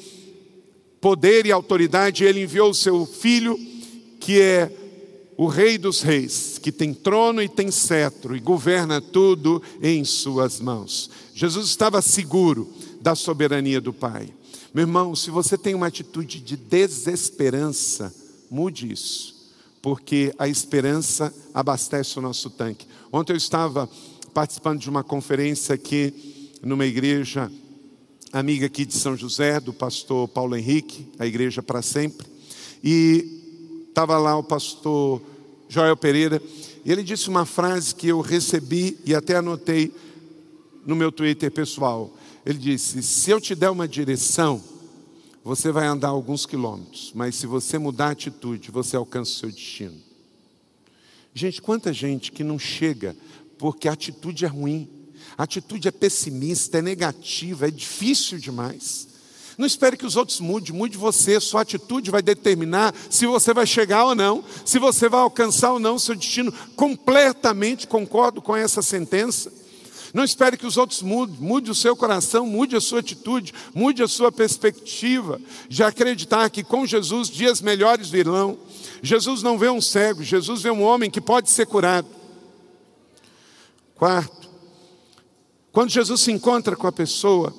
poder 1.01 1.47
e 1.47 1.51
autoridade, 1.51 2.23
ele 2.23 2.43
enviou 2.43 2.69
o 2.69 2.75
seu 2.75 3.07
filho, 3.07 3.59
que 4.19 4.39
é 4.39 4.71
o 5.35 5.47
Rei 5.47 5.79
dos 5.79 6.01
Reis, 6.01 6.59
que 6.61 6.71
tem 6.71 6.93
trono 6.93 7.41
e 7.41 7.49
tem 7.49 7.71
cetro 7.71 8.35
e 8.35 8.39
governa 8.39 9.01
tudo 9.01 9.63
em 9.81 10.05
Suas 10.05 10.59
mãos. 10.59 11.09
Jesus 11.33 11.69
estava 11.69 12.03
seguro 12.03 12.69
da 13.01 13.15
soberania 13.15 13.81
do 13.81 13.91
Pai. 13.91 14.31
Meu 14.71 14.83
irmão, 14.83 15.15
se 15.15 15.31
você 15.31 15.57
tem 15.57 15.73
uma 15.73 15.87
atitude 15.87 16.39
de 16.39 16.55
desesperança, 16.55 18.13
mude 18.47 18.91
isso, 18.91 19.38
porque 19.81 20.33
a 20.37 20.47
esperança 20.47 21.33
abastece 21.53 22.17
o 22.19 22.21
nosso 22.21 22.49
tanque. 22.49 22.85
Ontem 23.11 23.33
eu 23.33 23.37
estava 23.37 23.89
participando 24.33 24.79
de 24.79 24.89
uma 24.89 25.03
conferência 25.03 25.75
aqui 25.75 26.51
numa 26.61 26.85
igreja 26.85 27.51
amiga 28.31 28.67
aqui 28.67 28.85
de 28.85 28.93
São 28.93 29.17
José, 29.17 29.59
do 29.59 29.73
pastor 29.73 30.27
Paulo 30.27 30.55
Henrique, 30.55 31.07
a 31.17 31.25
igreja 31.25 31.63
para 31.63 31.81
sempre, 31.81 32.27
e 32.83 33.85
estava 33.89 34.17
lá 34.17 34.37
o 34.37 34.43
pastor 34.43 35.21
Joel 35.67 35.97
Pereira, 35.97 36.41
e 36.85 36.91
ele 36.91 37.03
disse 37.03 37.27
uma 37.27 37.45
frase 37.45 37.93
que 37.93 38.07
eu 38.07 38.21
recebi 38.21 38.97
e 39.05 39.15
até 39.15 39.35
anotei 39.35 39.91
no 40.85 40.95
meu 40.95 41.11
Twitter 41.11 41.51
pessoal. 41.51 42.13
Ele 42.45 42.57
disse: 42.57 43.03
Se 43.03 43.29
eu 43.31 43.41
te 43.41 43.53
der 43.53 43.69
uma 43.69 43.87
direção, 43.87 44.63
você 45.43 45.71
vai 45.71 45.87
andar 45.87 46.09
alguns 46.09 46.45
quilômetros, 46.45 47.11
mas 47.15 47.35
se 47.35 47.47
você 47.47 47.77
mudar 47.77 48.07
a 48.07 48.11
atitude, 48.11 48.71
você 48.71 48.95
alcança 48.95 49.31
o 49.31 49.35
seu 49.35 49.51
destino. 49.51 49.97
Gente, 51.33 51.61
quanta 51.61 51.93
gente 51.93 52.31
que 52.31 52.43
não 52.43 52.59
chega 52.59 53.15
porque 53.57 53.87
a 53.87 53.93
atitude 53.93 54.45
é 54.45 54.47
ruim, 54.47 54.89
a 55.37 55.43
atitude 55.43 55.87
é 55.87 55.91
pessimista, 55.91 56.79
é 56.79 56.81
negativa, 56.81 57.67
é 57.67 57.71
difícil 57.71 58.37
demais. 58.37 59.07
Não 59.57 59.65
espere 59.65 59.97
que 59.97 60.05
os 60.05 60.15
outros 60.15 60.39
mudem, 60.39 60.73
mude 60.73 60.97
você, 60.97 61.37
sua 61.37 61.61
atitude 61.61 62.09
vai 62.09 62.21
determinar 62.21 62.95
se 63.09 63.25
você 63.25 63.53
vai 63.53 63.67
chegar 63.67 64.05
ou 64.05 64.15
não, 64.15 64.41
se 64.63 64.79
você 64.79 65.09
vai 65.09 65.19
alcançar 65.19 65.73
ou 65.73 65.79
não 65.79 65.95
o 65.95 65.99
seu 65.99 66.15
destino. 66.15 66.49
Completamente 66.77 67.85
concordo 67.85 68.41
com 68.41 68.55
essa 68.55 68.81
sentença. 68.81 69.51
Não 70.13 70.23
espere 70.23 70.57
que 70.57 70.65
os 70.65 70.77
outros 70.77 71.01
mudem, 71.01 71.35
mude 71.39 71.69
o 71.69 71.75
seu 71.75 71.95
coração, 71.95 72.45
mude 72.45 72.75
a 72.75 72.81
sua 72.81 72.99
atitude, 72.99 73.53
mude 73.73 74.01
a 74.01 74.07
sua 74.07 74.31
perspectiva, 74.31 75.39
de 75.67 75.83
acreditar 75.83 76.49
que 76.49 76.63
com 76.63 76.85
Jesus 76.85 77.29
dias 77.29 77.61
melhores 77.61 78.09
virão. 78.09 78.57
Jesus 79.01 79.43
não 79.43 79.57
vê 79.57 79.69
um 79.69 79.81
cego, 79.81 80.23
Jesus 80.23 80.61
vê 80.61 80.71
um 80.71 80.83
homem 80.83 81.11
que 81.11 81.21
pode 81.21 81.49
ser 81.49 81.65
curado. 81.65 82.07
Quarto, 83.95 84.49
quando 85.71 85.89
Jesus 85.89 86.21
se 86.21 86.31
encontra 86.31 86.75
com 86.75 86.87
a 86.87 86.91
pessoa, 86.91 87.53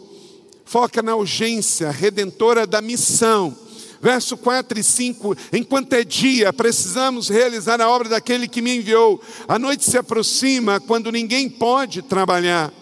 foca 0.65 1.03
na 1.03 1.15
urgência 1.15 1.91
redentora 1.91 2.67
da 2.67 2.81
missão. 2.81 3.57
Verso 4.01 4.37
4 4.37 4.79
e 4.79 4.83
5: 4.83 5.37
Enquanto 5.53 5.93
é 5.93 6.03
dia, 6.03 6.53
precisamos 6.53 7.29
realizar 7.29 7.81
a 7.81 7.89
obra 7.89 8.09
daquele 8.09 8.49
que 8.49 8.63
me 8.63 8.77
enviou. 8.77 9.21
A 9.47 9.59
noite 9.59 9.85
se 9.85 9.99
aproxima 9.99 10.81
quando 10.81 11.13
ninguém 11.13 11.49
pode 11.49 12.01
trabalhar. 12.03 12.73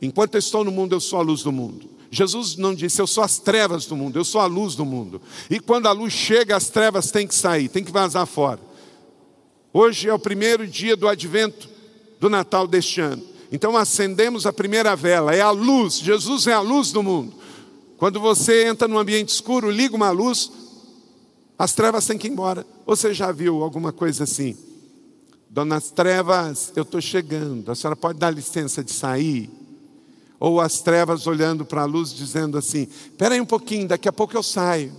Enquanto 0.00 0.34
eu 0.34 0.40
estou 0.40 0.64
no 0.64 0.72
mundo, 0.72 0.94
eu 0.94 1.00
sou 1.00 1.20
a 1.20 1.22
luz 1.22 1.42
do 1.42 1.52
mundo. 1.52 1.88
Jesus 2.10 2.56
não 2.56 2.74
disse, 2.74 3.00
eu 3.00 3.06
sou 3.06 3.24
as 3.24 3.38
trevas 3.38 3.86
do 3.86 3.96
mundo, 3.96 4.18
eu 4.18 4.24
sou 4.24 4.40
a 4.40 4.46
luz 4.46 4.74
do 4.74 4.84
mundo. 4.84 5.22
E 5.48 5.58
quando 5.58 5.86
a 5.86 5.92
luz 5.92 6.12
chega, 6.12 6.54
as 6.54 6.68
trevas 6.68 7.10
têm 7.10 7.26
que 7.26 7.34
sair, 7.34 7.70
têm 7.70 7.82
que 7.82 7.90
vazar 7.90 8.26
fora. 8.26 8.60
Hoje 9.72 10.10
é 10.10 10.12
o 10.12 10.18
primeiro 10.18 10.66
dia 10.66 10.94
do 10.94 11.08
advento 11.08 11.70
do 12.20 12.28
Natal 12.28 12.66
deste 12.66 13.00
ano. 13.00 13.22
Então 13.50 13.76
acendemos 13.76 14.44
a 14.44 14.52
primeira 14.52 14.94
vela, 14.94 15.34
é 15.34 15.40
a 15.40 15.50
luz, 15.50 16.00
Jesus 16.00 16.46
é 16.46 16.52
a 16.52 16.60
luz 16.60 16.92
do 16.92 17.02
mundo. 17.02 17.32
Quando 18.02 18.18
você 18.18 18.66
entra 18.66 18.88
num 18.88 18.98
ambiente 18.98 19.28
escuro, 19.28 19.70
liga 19.70 19.94
uma 19.94 20.10
luz, 20.10 20.50
as 21.56 21.72
trevas 21.72 22.04
têm 22.04 22.18
que 22.18 22.26
ir 22.26 22.32
embora. 22.32 22.66
Você 22.84 23.14
já 23.14 23.30
viu 23.30 23.62
alguma 23.62 23.92
coisa 23.92 24.24
assim? 24.24 24.56
Donas 25.48 25.92
Trevas, 25.92 26.72
eu 26.74 26.82
estou 26.82 27.00
chegando, 27.00 27.70
a 27.70 27.76
senhora 27.76 27.94
pode 27.94 28.18
dar 28.18 28.30
licença 28.30 28.82
de 28.82 28.92
sair? 28.92 29.48
Ou 30.40 30.60
as 30.60 30.80
trevas 30.80 31.28
olhando 31.28 31.64
para 31.64 31.82
a 31.82 31.84
luz 31.84 32.12
dizendo 32.12 32.58
assim: 32.58 32.88
espera 32.90 33.36
aí 33.36 33.40
um 33.40 33.46
pouquinho, 33.46 33.86
daqui 33.86 34.08
a 34.08 34.12
pouco 34.12 34.36
eu 34.36 34.42
saio. 34.42 34.92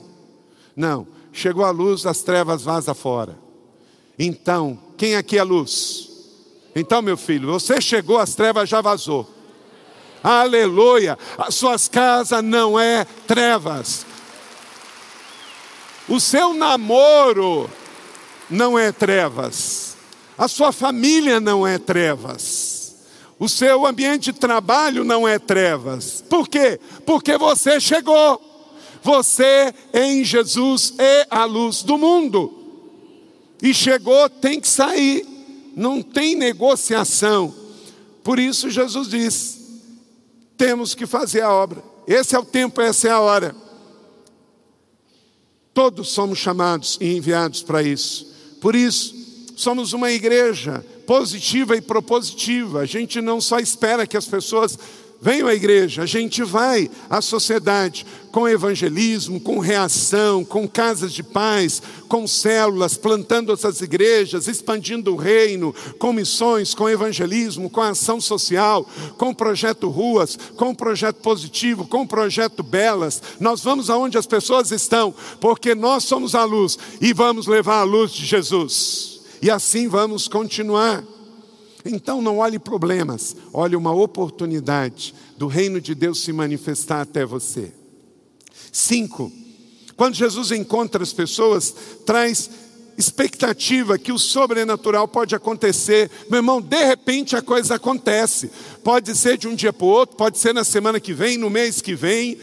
Não, 0.73 1.05
chegou 1.33 1.65
a 1.65 1.71
luz, 1.71 2.05
as 2.05 2.21
trevas 2.21 2.61
vazam 2.61 2.95
fora. 2.95 3.37
Então, 4.17 4.79
quem 4.95 5.17
aqui 5.17 5.37
é 5.37 5.43
luz? 5.43 6.09
Então, 6.73 7.01
meu 7.01 7.17
filho, 7.17 7.51
você 7.51 7.81
chegou, 7.81 8.17
as 8.17 8.33
trevas 8.33 8.69
já 8.69 8.79
vazou. 8.79 9.29
Aleluia! 10.23 11.17
As 11.37 11.55
suas 11.55 11.87
casas 11.87 12.43
não 12.43 12.79
é 12.79 13.05
trevas. 13.27 14.05
O 16.07 16.19
seu 16.19 16.53
namoro 16.53 17.69
não 18.49 18.79
é 18.79 18.91
trevas. 18.91 19.97
A 20.37 20.47
sua 20.47 20.71
família 20.71 21.39
não 21.39 21.67
é 21.67 21.77
trevas. 21.77 22.95
O 23.37 23.49
seu 23.49 23.85
ambiente 23.85 24.31
de 24.31 24.39
trabalho 24.39 25.03
não 25.03 25.27
é 25.27 25.37
trevas. 25.37 26.23
Por 26.29 26.47
quê? 26.47 26.79
Porque 27.05 27.37
você 27.37 27.79
chegou. 27.79 28.41
Você 29.03 29.73
em 29.93 30.23
Jesus 30.23 30.93
é 30.97 31.27
a 31.29 31.43
luz 31.43 31.83
do 31.83 31.97
mundo. 31.97 32.53
E 33.61 33.73
chegou, 33.73 34.29
tem 34.29 34.61
que 34.61 34.67
sair 34.67 35.33
não 35.75 36.01
tem 36.01 36.35
negociação. 36.35 37.53
Por 38.23 38.39
isso 38.39 38.69
Jesus 38.69 39.07
diz: 39.09 39.62
temos 40.63 40.95
que 40.95 41.05
fazer 41.05 41.41
a 41.41 41.51
obra. 41.51 41.83
Esse 42.07 42.37
é 42.37 42.39
o 42.39 42.45
tempo, 42.45 42.79
essa 42.79 43.09
é 43.09 43.11
a 43.11 43.19
hora. 43.19 43.53
Todos 45.73 46.11
somos 46.11 46.39
chamados 46.39 46.97
e 47.01 47.17
enviados 47.17 47.61
para 47.61 47.83
isso. 47.83 48.33
Por 48.61 48.73
isso, 48.73 49.13
somos 49.57 49.91
uma 49.91 50.09
igreja 50.09 50.85
positiva 51.05 51.75
e 51.75 51.81
propositiva. 51.81 52.79
A 52.79 52.85
gente 52.85 53.19
não 53.19 53.41
só 53.41 53.59
espera 53.59 54.07
que 54.07 54.15
as 54.15 54.25
pessoas 54.25 54.79
venham 55.23 55.47
à 55.47 55.55
igreja, 55.55 56.03
a 56.03 56.05
gente 56.05 56.43
vai 56.43 56.91
à 57.09 57.21
sociedade 57.21 58.05
com 58.29 58.45
evangelismo, 58.45 59.39
com 59.39 59.57
reação, 59.59 60.43
com 60.43 60.67
casas 60.67 61.13
de 61.13 61.23
paz, 61.23 61.81
com 62.09 62.27
células, 62.27 62.97
plantando 62.97 63.53
essas 63.53 63.79
igrejas, 63.79 64.49
expandindo 64.49 65.13
o 65.13 65.15
reino, 65.15 65.73
com 65.97 66.11
missões, 66.11 66.73
com 66.73 66.89
evangelismo, 66.89 67.69
com 67.69 67.79
ação 67.79 68.19
social, 68.19 68.85
com 69.17 69.29
o 69.29 69.35
projeto 69.35 69.87
Ruas, 69.87 70.37
com 70.57 70.71
o 70.71 70.75
projeto 70.75 71.21
Positivo, 71.21 71.87
com 71.87 72.01
o 72.01 72.07
projeto 72.07 72.61
Belas. 72.61 73.21
Nós 73.39 73.63
vamos 73.63 73.89
aonde 73.89 74.17
as 74.17 74.25
pessoas 74.25 74.71
estão, 74.71 75.15
porque 75.39 75.73
nós 75.73 76.03
somos 76.03 76.35
a 76.35 76.43
luz 76.43 76.77
e 76.99 77.13
vamos 77.13 77.47
levar 77.47 77.79
a 77.79 77.83
luz 77.83 78.11
de 78.11 78.25
Jesus. 78.25 79.21
E 79.41 79.49
assim 79.49 79.87
vamos 79.87 80.27
continuar. 80.27 81.12
Então 81.85 82.21
não 82.21 82.37
olhe 82.37 82.57
problemas, 82.57 83.35
olhe 83.51 83.75
uma 83.75 83.91
oportunidade 83.91 85.13
do 85.37 85.47
reino 85.47 85.81
de 85.81 85.93
Deus 85.93 86.21
se 86.21 86.31
manifestar 86.31 87.01
até 87.01 87.25
você. 87.25 87.73
Cinco, 88.71 89.31
quando 89.95 90.15
Jesus 90.15 90.51
encontra 90.51 91.03
as 91.03 91.13
pessoas, 91.13 91.75
traz 92.05 92.49
expectativa 92.97 93.97
que 93.97 94.11
o 94.11 94.19
sobrenatural 94.19 95.07
pode 95.07 95.35
acontecer. 95.35 96.09
Meu 96.29 96.39
irmão, 96.39 96.61
de 96.61 96.83
repente 96.85 97.35
a 97.35 97.41
coisa 97.41 97.75
acontece. 97.75 98.51
Pode 98.83 99.15
ser 99.15 99.37
de 99.37 99.47
um 99.47 99.55
dia 99.55 99.73
para 99.73 99.85
o 99.85 99.89
outro, 99.89 100.15
pode 100.15 100.37
ser 100.37 100.53
na 100.53 100.63
semana 100.63 100.99
que 100.99 101.13
vem, 101.13 101.37
no 101.37 101.49
mês 101.49 101.81
que 101.81 101.95
vem. 101.95 102.37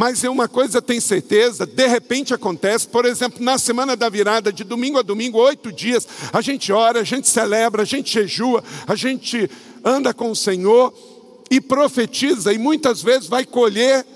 Mas 0.00 0.24
é 0.24 0.30
uma 0.30 0.48
coisa 0.48 0.80
tem 0.80 0.98
certeza, 0.98 1.66
de 1.66 1.86
repente 1.86 2.32
acontece, 2.32 2.88
por 2.88 3.04
exemplo, 3.04 3.44
na 3.44 3.58
semana 3.58 3.94
da 3.94 4.08
virada, 4.08 4.50
de 4.50 4.64
domingo 4.64 4.98
a 4.98 5.02
domingo, 5.02 5.36
oito 5.36 5.70
dias, 5.70 6.08
a 6.32 6.40
gente 6.40 6.72
ora, 6.72 7.00
a 7.00 7.04
gente 7.04 7.28
celebra, 7.28 7.82
a 7.82 7.84
gente 7.84 8.10
jejua, 8.10 8.64
a 8.86 8.94
gente 8.94 9.50
anda 9.84 10.14
com 10.14 10.30
o 10.30 10.34
Senhor 10.34 10.94
e 11.50 11.60
profetiza, 11.60 12.50
e 12.50 12.56
muitas 12.56 13.02
vezes 13.02 13.28
vai 13.28 13.44
colher 13.44 14.06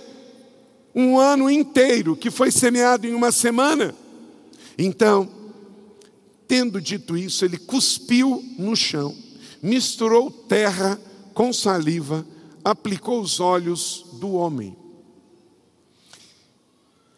um 0.95 1.19
ano 1.19 1.50
inteiro 1.50 2.17
que 2.17 2.31
foi 2.31 2.50
semeado 2.50 3.07
em 3.07 3.12
uma 3.12 3.31
semana. 3.31 3.95
Então, 4.79 5.29
tendo 6.49 6.81
dito 6.81 7.14
isso, 7.14 7.45
ele 7.45 7.59
cuspiu 7.59 8.43
no 8.59 8.75
chão, 8.75 9.14
misturou 9.62 10.31
terra 10.31 10.99
com 11.35 11.53
saliva, 11.53 12.26
aplicou 12.64 13.21
os 13.21 13.38
olhos 13.38 14.07
do 14.14 14.33
homem. 14.33 14.83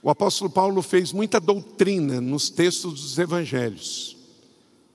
O 0.07 0.11
apóstolo 0.11 0.49
Paulo 0.49 0.83
fez 0.83 1.11
muita 1.11 1.41
doutrina 1.41 2.21
nos 2.21 2.49
textos 2.49 3.01
dos 3.01 3.19
evangelhos. 3.19 4.17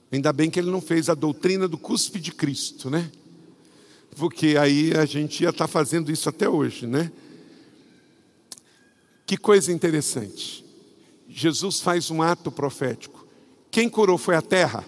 Ainda 0.10 0.32
bem 0.32 0.50
que 0.50 0.58
ele 0.58 0.72
não 0.72 0.80
fez 0.80 1.10
a 1.10 1.14
doutrina 1.14 1.68
do 1.68 1.78
cuspe 1.78 2.18
de 2.18 2.32
Cristo, 2.32 2.90
né? 2.90 3.12
Porque 4.16 4.56
aí 4.58 4.94
a 4.96 5.04
gente 5.04 5.44
ia 5.44 5.50
estar 5.50 5.66
tá 5.66 5.68
fazendo 5.68 6.14
isso 6.14 6.30
até 6.30 6.48
hoje, 6.48 6.88
né? 6.88 7.12
Que 9.26 9.36
coisa 9.36 9.70
interessante. 9.70 10.64
Jesus 11.28 11.82
faz 11.82 12.10
um 12.10 12.22
ato 12.22 12.50
profético. 12.50 13.28
Quem 13.70 13.90
curou 13.90 14.18
foi 14.18 14.38
a 14.38 14.42
terra. 14.42 14.86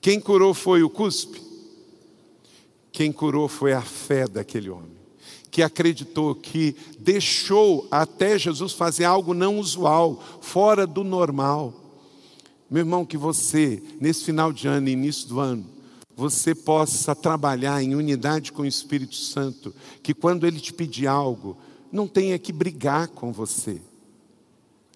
Quem 0.00 0.18
curou 0.18 0.54
foi 0.54 0.82
o 0.82 0.88
cuspe. 0.88 1.42
Quem 2.90 3.12
curou 3.12 3.46
foi 3.46 3.74
a 3.74 3.82
fé 3.82 4.26
daquele 4.26 4.70
homem 4.70 4.99
que 5.50 5.62
acreditou, 5.62 6.34
que 6.34 6.76
deixou 6.98 7.88
até 7.90 8.38
Jesus 8.38 8.72
fazer 8.72 9.04
algo 9.04 9.34
não 9.34 9.58
usual, 9.58 10.22
fora 10.40 10.86
do 10.86 11.02
normal. 11.02 11.74
Meu 12.70 12.82
irmão, 12.82 13.04
que 13.04 13.16
você, 13.16 13.82
nesse 14.00 14.24
final 14.24 14.52
de 14.52 14.68
ano, 14.68 14.88
início 14.88 15.28
do 15.28 15.40
ano, 15.40 15.66
você 16.16 16.54
possa 16.54 17.14
trabalhar 17.14 17.82
em 17.82 17.94
unidade 17.94 18.52
com 18.52 18.62
o 18.62 18.66
Espírito 18.66 19.16
Santo, 19.16 19.74
que 20.02 20.14
quando 20.14 20.46
ele 20.46 20.60
te 20.60 20.72
pedir 20.72 21.06
algo, 21.06 21.56
não 21.90 22.06
tenha 22.06 22.38
que 22.38 22.52
brigar 22.52 23.08
com 23.08 23.32
você. 23.32 23.80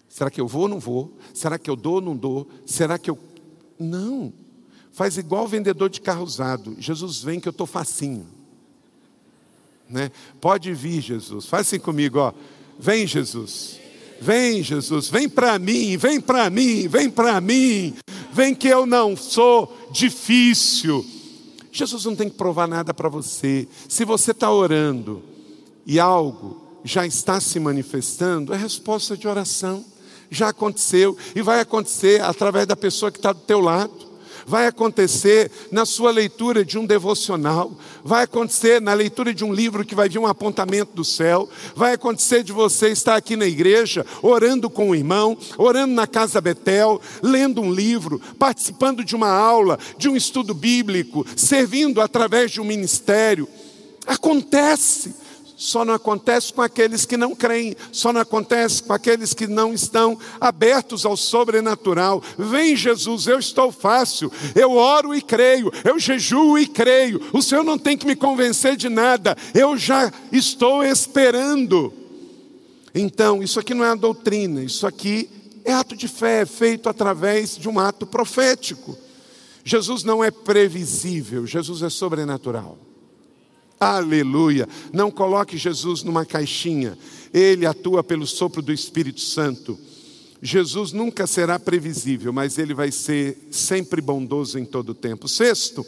Será 0.07 0.31
que 0.31 0.39
eu 0.39 0.47
vou 0.47 0.63
ou 0.63 0.67
não 0.69 0.79
vou? 0.79 1.17
Será 1.33 1.59
que 1.59 1.69
eu 1.69 1.75
dou 1.75 1.95
ou 1.95 2.01
não 2.01 2.15
dou? 2.15 2.47
Será 2.65 2.97
que 2.97 3.09
eu. 3.09 3.19
Não. 3.77 4.31
Faz 4.93 5.17
igual 5.17 5.43
o 5.43 5.47
vendedor 5.47 5.89
de 5.89 5.99
carro 5.99 6.23
usado. 6.23 6.77
Jesus 6.79 7.21
vem 7.21 7.37
que 7.37 7.49
eu 7.49 7.51
estou 7.51 7.67
facinho. 7.67 8.25
Né? 9.89 10.11
Pode 10.41 10.73
vir, 10.73 11.01
Jesus. 11.01 11.45
Faz 11.45 11.67
assim 11.67 11.79
comigo, 11.79 12.19
ó. 12.19 12.33
Vem, 12.79 13.05
Jesus. 13.05 13.79
Vem, 14.19 14.63
Jesus. 14.63 15.09
Vem 15.09 15.29
para 15.29 15.59
mim, 15.59 15.97
vem 15.97 16.19
para 16.19 16.49
mim, 16.49 16.87
vem 16.87 17.09
para 17.09 17.39
mim. 17.39 17.95
Vem 18.31 18.53
que 18.53 18.67
eu 18.67 18.85
não 18.85 19.15
sou 19.15 19.89
difícil. 19.91 21.05
Jesus 21.71 22.05
não 22.05 22.15
tem 22.15 22.29
que 22.29 22.37
provar 22.37 22.67
nada 22.67 22.93
para 22.93 23.09
você. 23.09 23.67
Se 23.87 24.05
você 24.05 24.31
está 24.31 24.51
orando 24.51 25.21
e 25.85 25.99
algo 25.99 26.79
já 26.83 27.05
está 27.05 27.39
se 27.39 27.59
manifestando, 27.59 28.53
é 28.53 28.57
resposta 28.57 29.17
de 29.17 29.27
oração. 29.27 29.85
Já 30.29 30.49
aconteceu 30.49 31.15
e 31.35 31.41
vai 31.41 31.59
acontecer 31.59 32.21
através 32.21 32.65
da 32.65 32.75
pessoa 32.75 33.11
que 33.11 33.19
está 33.19 33.31
do 33.31 33.41
teu 33.41 33.59
lado 33.59 34.14
vai 34.45 34.67
acontecer 34.67 35.51
na 35.71 35.85
sua 35.85 36.11
leitura 36.11 36.63
de 36.63 36.77
um 36.77 36.85
devocional, 36.85 37.71
vai 38.03 38.23
acontecer 38.23 38.81
na 38.81 38.93
leitura 38.93 39.33
de 39.33 39.43
um 39.43 39.53
livro 39.53 39.85
que 39.85 39.95
vai 39.95 40.07
vir 40.07 40.19
um 40.19 40.27
apontamento 40.27 40.93
do 40.93 41.03
céu, 41.03 41.49
vai 41.75 41.93
acontecer 41.93 42.43
de 42.43 42.51
você 42.51 42.89
estar 42.89 43.15
aqui 43.15 43.35
na 43.35 43.45
igreja, 43.45 44.05
orando 44.21 44.69
com 44.69 44.89
o 44.89 44.95
irmão, 44.95 45.37
orando 45.57 45.93
na 45.93 46.07
casa 46.07 46.39
Betel, 46.39 47.01
lendo 47.21 47.61
um 47.61 47.71
livro, 47.71 48.21
participando 48.37 49.03
de 49.03 49.15
uma 49.15 49.29
aula, 49.29 49.79
de 49.97 50.07
um 50.07 50.15
estudo 50.15 50.53
bíblico, 50.53 51.25
servindo 51.35 52.01
através 52.01 52.51
de 52.51 52.61
um 52.61 52.65
ministério. 52.65 53.47
Acontece 54.05 55.24
só 55.55 55.85
não 55.85 55.93
acontece 55.93 56.51
com 56.51 56.61
aqueles 56.61 57.05
que 57.05 57.15
não 57.15 57.33
creem, 57.33 57.75
só 57.91 58.11
não 58.11 58.21
acontece 58.21 58.83
com 58.83 58.93
aqueles 58.93 59.33
que 59.33 59.47
não 59.47 59.73
estão 59.73 60.17
abertos 60.39 61.05
ao 61.05 61.15
sobrenatural. 61.15 62.21
Vem 62.37 62.75
Jesus, 62.75 63.27
eu 63.27 63.39
estou 63.39 63.71
fácil, 63.71 64.31
eu 64.53 64.73
oro 64.73 65.15
e 65.15 65.21
creio, 65.21 65.71
eu 65.83 65.97
jejuo 65.97 66.59
e 66.59 66.67
creio. 66.67 67.21
O 67.31 67.41
Senhor 67.41 67.63
não 67.63 67.77
tem 67.77 67.97
que 67.97 68.05
me 68.05 68.15
convencer 68.15 68.75
de 68.75 68.89
nada, 68.89 69.37
eu 69.53 69.77
já 69.77 70.11
estou 70.31 70.83
esperando. 70.83 71.93
Então, 72.93 73.43
isso 73.43 73.59
aqui 73.59 73.73
não 73.73 73.83
é 73.83 73.89
a 73.89 73.95
doutrina, 73.95 74.63
isso 74.63 74.87
aqui 74.87 75.29
é 75.63 75.73
ato 75.73 75.95
de 75.95 76.07
fé, 76.07 76.41
é 76.41 76.45
feito 76.45 76.87
através 76.87 77.57
de 77.57 77.67
um 77.67 77.79
ato 77.79 78.05
profético. 78.05 78.97
Jesus 79.63 80.03
não 80.03 80.23
é 80.23 80.29
previsível, 80.29 81.47
Jesus 81.47 81.81
é 81.81 81.89
sobrenatural. 81.89 82.77
Aleluia. 83.79 84.67
Não 84.93 85.11
coloque 85.11 85.57
Jesus 85.57 86.03
numa 86.03 86.25
caixinha. 86.25 86.97
Ele 87.33 87.65
atua 87.65 88.03
pelo 88.03 88.25
sopro 88.25 88.61
do 88.61 88.71
Espírito 88.71 89.21
Santo. 89.21 89.77
Jesus 90.41 90.91
nunca 90.91 91.25
será 91.25 91.57
previsível, 91.57 92.31
mas 92.31 92.57
ele 92.57 92.73
vai 92.73 92.91
ser 92.91 93.37
sempre 93.51 94.01
bondoso 94.01 94.59
em 94.59 94.65
todo 94.65 94.89
o 94.89 94.93
tempo. 94.93 95.27
Sexto, 95.27 95.85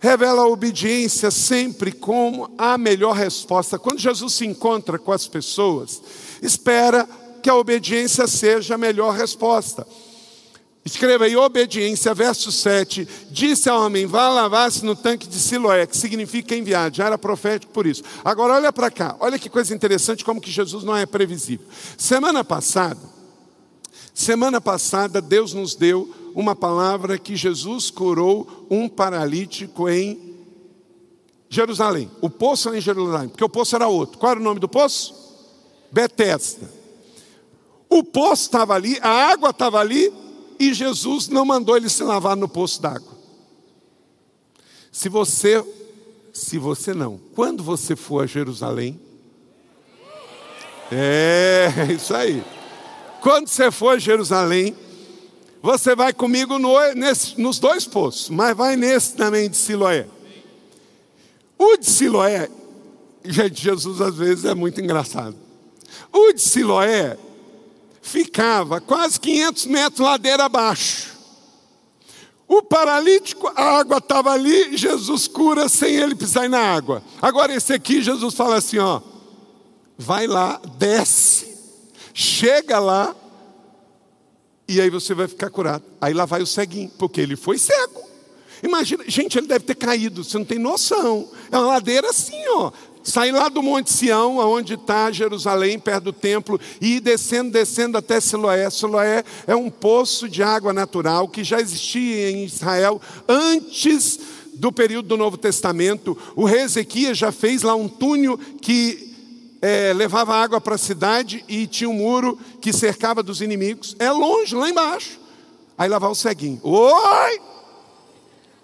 revela 0.00 0.42
a 0.42 0.48
obediência 0.48 1.30
sempre 1.30 1.92
como 1.92 2.50
a 2.56 2.78
melhor 2.78 3.14
resposta. 3.14 3.78
Quando 3.78 3.98
Jesus 3.98 4.34
se 4.34 4.46
encontra 4.46 4.98
com 4.98 5.12
as 5.12 5.26
pessoas, 5.26 6.02
espera 6.42 7.08
que 7.42 7.50
a 7.50 7.54
obediência 7.54 8.26
seja 8.26 8.74
a 8.74 8.78
melhor 8.78 9.14
resposta. 9.14 9.86
Escreva 10.86 11.24
aí, 11.24 11.36
obediência, 11.36 12.14
verso 12.14 12.52
7. 12.52 13.08
Disse 13.28 13.68
ao 13.68 13.84
homem: 13.84 14.06
vá 14.06 14.28
lavar-se 14.28 14.84
no 14.84 14.94
tanque 14.94 15.26
de 15.26 15.34
Siloé, 15.34 15.84
que 15.84 15.96
significa 15.96 16.54
enviado. 16.54 16.96
Já 16.96 17.06
era 17.06 17.18
profético 17.18 17.72
por 17.72 17.88
isso. 17.88 18.04
Agora 18.24 18.54
olha 18.54 18.72
para 18.72 18.88
cá, 18.88 19.16
olha 19.18 19.36
que 19.36 19.50
coisa 19.50 19.74
interessante, 19.74 20.24
como 20.24 20.40
que 20.40 20.48
Jesus 20.48 20.84
não 20.84 20.96
é 20.96 21.04
previsível. 21.04 21.66
Semana 21.98 22.44
passada, 22.44 23.00
semana 24.14 24.60
passada, 24.60 25.20
Deus 25.20 25.52
nos 25.52 25.74
deu 25.74 26.08
uma 26.36 26.54
palavra 26.54 27.18
que 27.18 27.34
Jesus 27.34 27.90
curou 27.90 28.66
um 28.70 28.88
paralítico 28.88 29.88
em 29.88 30.36
Jerusalém. 31.48 32.08
O 32.20 32.30
poço 32.30 32.72
em 32.72 32.80
Jerusalém, 32.80 33.28
porque 33.28 33.42
o 33.42 33.48
poço 33.48 33.74
era 33.74 33.88
outro. 33.88 34.18
Qual 34.18 34.30
era 34.30 34.40
o 34.40 34.44
nome 34.44 34.60
do 34.60 34.68
poço? 34.68 35.16
Betesda. 35.90 36.70
O 37.88 38.04
poço 38.04 38.42
estava 38.44 38.74
ali, 38.74 38.96
a 39.02 39.32
água 39.32 39.50
estava 39.50 39.80
ali, 39.80 40.12
e 40.58 40.72
Jesus 40.72 41.28
não 41.28 41.44
mandou 41.44 41.76
ele 41.76 41.88
se 41.88 42.02
lavar 42.02 42.36
no 42.36 42.48
poço 42.48 42.80
d'água. 42.80 43.16
Se 44.90 45.08
você, 45.08 45.64
se 46.32 46.58
você 46.58 46.94
não, 46.94 47.20
quando 47.34 47.62
você 47.62 47.94
for 47.94 48.24
a 48.24 48.26
Jerusalém, 48.26 48.98
é 50.90 51.92
isso 51.92 52.14
aí. 52.14 52.42
Quando 53.20 53.48
você 53.48 53.70
for 53.70 53.96
a 53.96 53.98
Jerusalém, 53.98 54.74
você 55.60 55.96
vai 55.96 56.12
comigo 56.12 56.58
no, 56.58 56.78
nesse, 56.94 57.40
nos 57.40 57.58
dois 57.58 57.84
poços, 57.86 58.30
mas 58.30 58.56
vai 58.56 58.76
nesse 58.76 59.14
também 59.14 59.50
de 59.50 59.56
Siloé. 59.56 60.06
O 61.58 61.76
de 61.76 61.86
Siloé, 61.86 62.48
gente, 63.24 63.62
Jesus 63.62 64.00
às 64.00 64.14
vezes 64.14 64.44
é 64.44 64.54
muito 64.54 64.80
engraçado. 64.80 65.36
O 66.12 66.32
de 66.32 66.40
Siloé 66.40 67.18
ficava 68.06 68.80
quase 68.80 69.18
500 69.18 69.66
metros 69.66 70.00
ladeira 70.00 70.44
abaixo. 70.44 71.16
O 72.46 72.62
paralítico, 72.62 73.50
a 73.56 73.78
água 73.78 73.98
estava 73.98 74.30
ali, 74.30 74.76
Jesus 74.76 75.26
cura 75.26 75.68
sem 75.68 75.96
ele 75.96 76.14
pisar 76.14 76.48
na 76.48 76.60
água. 76.60 77.02
Agora 77.20 77.52
esse 77.52 77.72
aqui, 77.72 78.00
Jesus 78.00 78.34
fala 78.34 78.56
assim, 78.56 78.78
ó, 78.78 79.00
vai 79.98 80.28
lá, 80.28 80.60
desce, 80.78 81.52
chega 82.14 82.78
lá, 82.78 83.14
e 84.68 84.80
aí 84.80 84.88
você 84.88 85.12
vai 85.12 85.26
ficar 85.26 85.50
curado. 85.50 85.82
Aí 86.00 86.14
lá 86.14 86.24
vai 86.24 86.40
o 86.40 86.46
ceguinho, 86.46 86.90
porque 86.96 87.20
ele 87.20 87.34
foi 87.34 87.58
cego. 87.58 88.04
Imagina, 88.62 89.02
gente, 89.08 89.36
ele 89.36 89.48
deve 89.48 89.64
ter 89.64 89.74
caído, 89.74 90.22
você 90.22 90.38
não 90.38 90.44
tem 90.44 90.58
noção. 90.58 91.28
É 91.50 91.58
uma 91.58 91.66
ladeira 91.66 92.10
assim, 92.10 92.40
ó. 92.50 92.70
Sair 93.06 93.30
lá 93.30 93.48
do 93.48 93.62
Monte 93.62 93.92
Sião, 93.92 94.38
onde 94.38 94.74
está 94.74 95.12
Jerusalém, 95.12 95.78
perto 95.78 96.04
do 96.04 96.12
templo, 96.12 96.58
e 96.80 96.98
descendo, 96.98 97.52
descendo 97.52 97.96
até 97.96 98.20
Siloé. 98.20 98.68
Siloé 98.68 99.22
é 99.46 99.54
um 99.54 99.70
poço 99.70 100.28
de 100.28 100.42
água 100.42 100.72
natural 100.72 101.28
que 101.28 101.44
já 101.44 101.60
existia 101.60 102.32
em 102.32 102.44
Israel 102.44 103.00
antes 103.28 104.18
do 104.54 104.72
período 104.72 105.06
do 105.06 105.16
Novo 105.16 105.36
Testamento. 105.36 106.18
O 106.34 106.44
rei 106.44 106.62
Ezequias 106.62 107.16
já 107.16 107.30
fez 107.30 107.62
lá 107.62 107.76
um 107.76 107.86
túnel 107.86 108.36
que 108.60 109.14
é, 109.62 109.92
levava 109.92 110.34
água 110.34 110.60
para 110.60 110.74
a 110.74 110.78
cidade 110.78 111.44
e 111.48 111.64
tinha 111.68 111.88
um 111.88 111.94
muro 111.94 112.36
que 112.60 112.72
cercava 112.72 113.22
dos 113.22 113.40
inimigos. 113.40 113.94
É 114.00 114.10
longe, 114.10 114.52
lá 114.52 114.68
embaixo. 114.68 115.20
Aí 115.78 115.88
lá 115.88 116.00
vai 116.00 116.10
o 116.10 116.14
ceguinho. 116.16 116.58
Oi! 116.64 117.40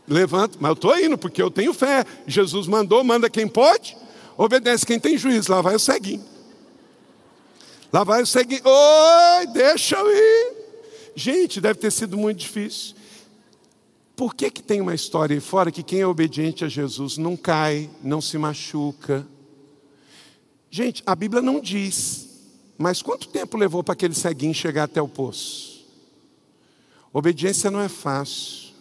Levanta, 0.08 0.58
mas 0.60 0.70
eu 0.70 0.74
estou 0.74 0.98
indo 0.98 1.16
porque 1.16 1.40
eu 1.40 1.48
tenho 1.48 1.72
fé. 1.72 2.04
Jesus 2.26 2.66
mandou, 2.66 3.04
manda 3.04 3.30
quem 3.30 3.46
pode, 3.46 3.96
obedece 4.36 4.86
quem 4.86 4.98
tem 4.98 5.16
juízo. 5.16 5.50
Lá 5.50 5.60
vai 5.60 5.74
o 5.74 5.78
ceguinho. 5.78 6.24
Lá 7.92 8.04
vai 8.04 8.22
o 8.22 8.26
ceguinho. 8.26 8.62
Oi, 8.64 9.46
deixa 9.48 9.96
eu 9.96 10.10
ir. 10.10 10.62
Gente, 11.14 11.60
deve 11.60 11.78
ter 11.78 11.90
sido 11.90 12.16
muito 12.16 12.38
difícil. 12.38 12.96
Por 14.16 14.34
que, 14.34 14.50
que 14.50 14.62
tem 14.62 14.80
uma 14.80 14.94
história 14.94 15.34
aí 15.34 15.40
fora 15.40 15.70
que 15.70 15.82
quem 15.82 16.00
é 16.00 16.06
obediente 16.06 16.64
a 16.64 16.68
Jesus 16.68 17.16
não 17.16 17.36
cai, 17.36 17.90
não 18.02 18.20
se 18.20 18.38
machuca? 18.38 19.26
Gente, 20.70 21.02
a 21.04 21.14
Bíblia 21.14 21.42
não 21.42 21.60
diz, 21.60 22.28
mas 22.78 23.02
quanto 23.02 23.28
tempo 23.28 23.56
levou 23.56 23.82
para 23.82 23.92
aquele 23.92 24.14
ceguinho 24.14 24.54
chegar 24.54 24.84
até 24.84 25.02
o 25.02 25.08
poço? 25.08 25.84
Obediência 27.12 27.70
não 27.70 27.80
é 27.80 27.88
fácil. 27.88 28.72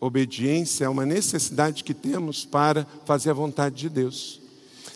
Obediência 0.00 0.84
é 0.84 0.88
uma 0.88 1.06
necessidade 1.06 1.84
que 1.84 1.94
temos 1.94 2.44
para 2.44 2.86
fazer 3.04 3.30
a 3.30 3.34
vontade 3.34 3.76
de 3.76 3.88
Deus. 3.88 4.40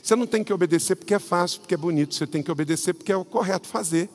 Você 0.03 0.17
não 0.17 0.27
tem 0.27 0.43
que 0.43 0.53
obedecer 0.53 0.97
porque 0.97 1.15
é 1.15 1.19
fácil, 1.19 1.61
porque 1.61 1.75
é 1.75 1.77
bonito, 1.77 2.15
você 2.15 2.27
tem 2.27 2.43
que 2.43 2.51
obedecer 2.51 2.95
porque 2.95 3.13
é 3.13 3.17
o 3.17 3.25
correto 3.25 3.67
fazer. 3.67 4.09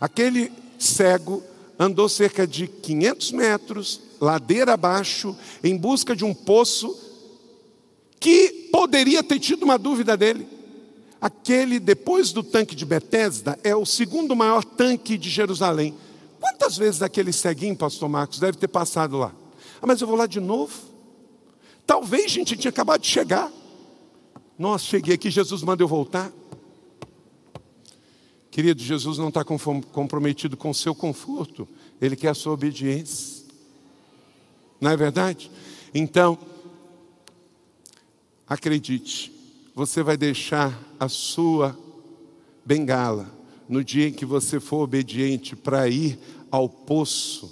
Aquele 0.00 0.50
cego 0.78 1.42
andou 1.78 2.08
cerca 2.08 2.46
de 2.46 2.66
500 2.66 3.32
metros, 3.32 4.00
ladeira 4.20 4.74
abaixo, 4.74 5.36
em 5.62 5.76
busca 5.76 6.14
de 6.14 6.24
um 6.24 6.34
poço 6.34 6.96
que 8.18 8.68
poderia 8.70 9.22
ter 9.22 9.38
tido 9.38 9.62
uma 9.62 9.78
dúvida 9.78 10.16
dele. 10.16 10.46
Aquele, 11.20 11.78
depois 11.78 12.32
do 12.32 12.42
tanque 12.42 12.74
de 12.74 12.84
Betesda, 12.84 13.58
é 13.62 13.74
o 13.74 13.86
segundo 13.86 14.34
maior 14.34 14.64
tanque 14.64 15.16
de 15.16 15.30
Jerusalém. 15.30 15.94
Quantas 16.40 16.76
vezes 16.76 17.02
aquele 17.02 17.32
ceguinho, 17.32 17.76
pastor 17.76 18.08
Marcos, 18.08 18.38
deve 18.38 18.56
ter 18.56 18.68
passado 18.68 19.18
lá? 19.18 19.32
Ah, 19.80 19.86
mas 19.86 20.00
eu 20.00 20.06
vou 20.06 20.16
lá 20.16 20.26
de 20.26 20.40
novo? 20.40 20.72
Talvez, 21.86 22.30
gente, 22.30 22.56
tinha 22.56 22.70
acabado 22.70 23.00
de 23.00 23.08
chegar. 23.08 23.50
Nossa, 24.60 24.84
cheguei 24.84 25.14
aqui, 25.14 25.30
Jesus 25.30 25.62
manda 25.62 25.82
eu 25.82 25.88
voltar. 25.88 26.30
Querido, 28.50 28.82
Jesus 28.82 29.16
não 29.16 29.28
está 29.28 29.42
comprometido 29.42 30.54
com 30.54 30.68
o 30.68 30.74
seu 30.74 30.94
conforto, 30.94 31.66
Ele 31.98 32.14
quer 32.14 32.28
a 32.28 32.34
sua 32.34 32.52
obediência. 32.52 33.42
Não 34.78 34.90
é 34.90 34.96
verdade? 34.98 35.50
Então, 35.94 36.38
acredite, 38.46 39.32
você 39.74 40.02
vai 40.02 40.18
deixar 40.18 40.78
a 41.00 41.08
sua 41.08 41.74
bengala 42.62 43.34
no 43.66 43.82
dia 43.82 44.08
em 44.08 44.12
que 44.12 44.26
você 44.26 44.60
for 44.60 44.82
obediente 44.82 45.56
para 45.56 45.88
ir 45.88 46.18
ao 46.50 46.68
poço, 46.68 47.50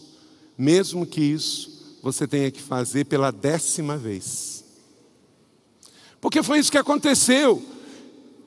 mesmo 0.59 1.07
que 1.07 1.23
isso 1.23 1.99
você 2.03 2.29
tenha 2.29 2.51
que 2.51 2.61
fazer 2.61 3.07
pela 3.07 3.31
décima 3.31 3.97
vez. 3.97 4.58
Porque 6.21 6.43
foi 6.43 6.59
isso 6.59 6.71
que 6.71 6.79
aconteceu. 6.79 7.63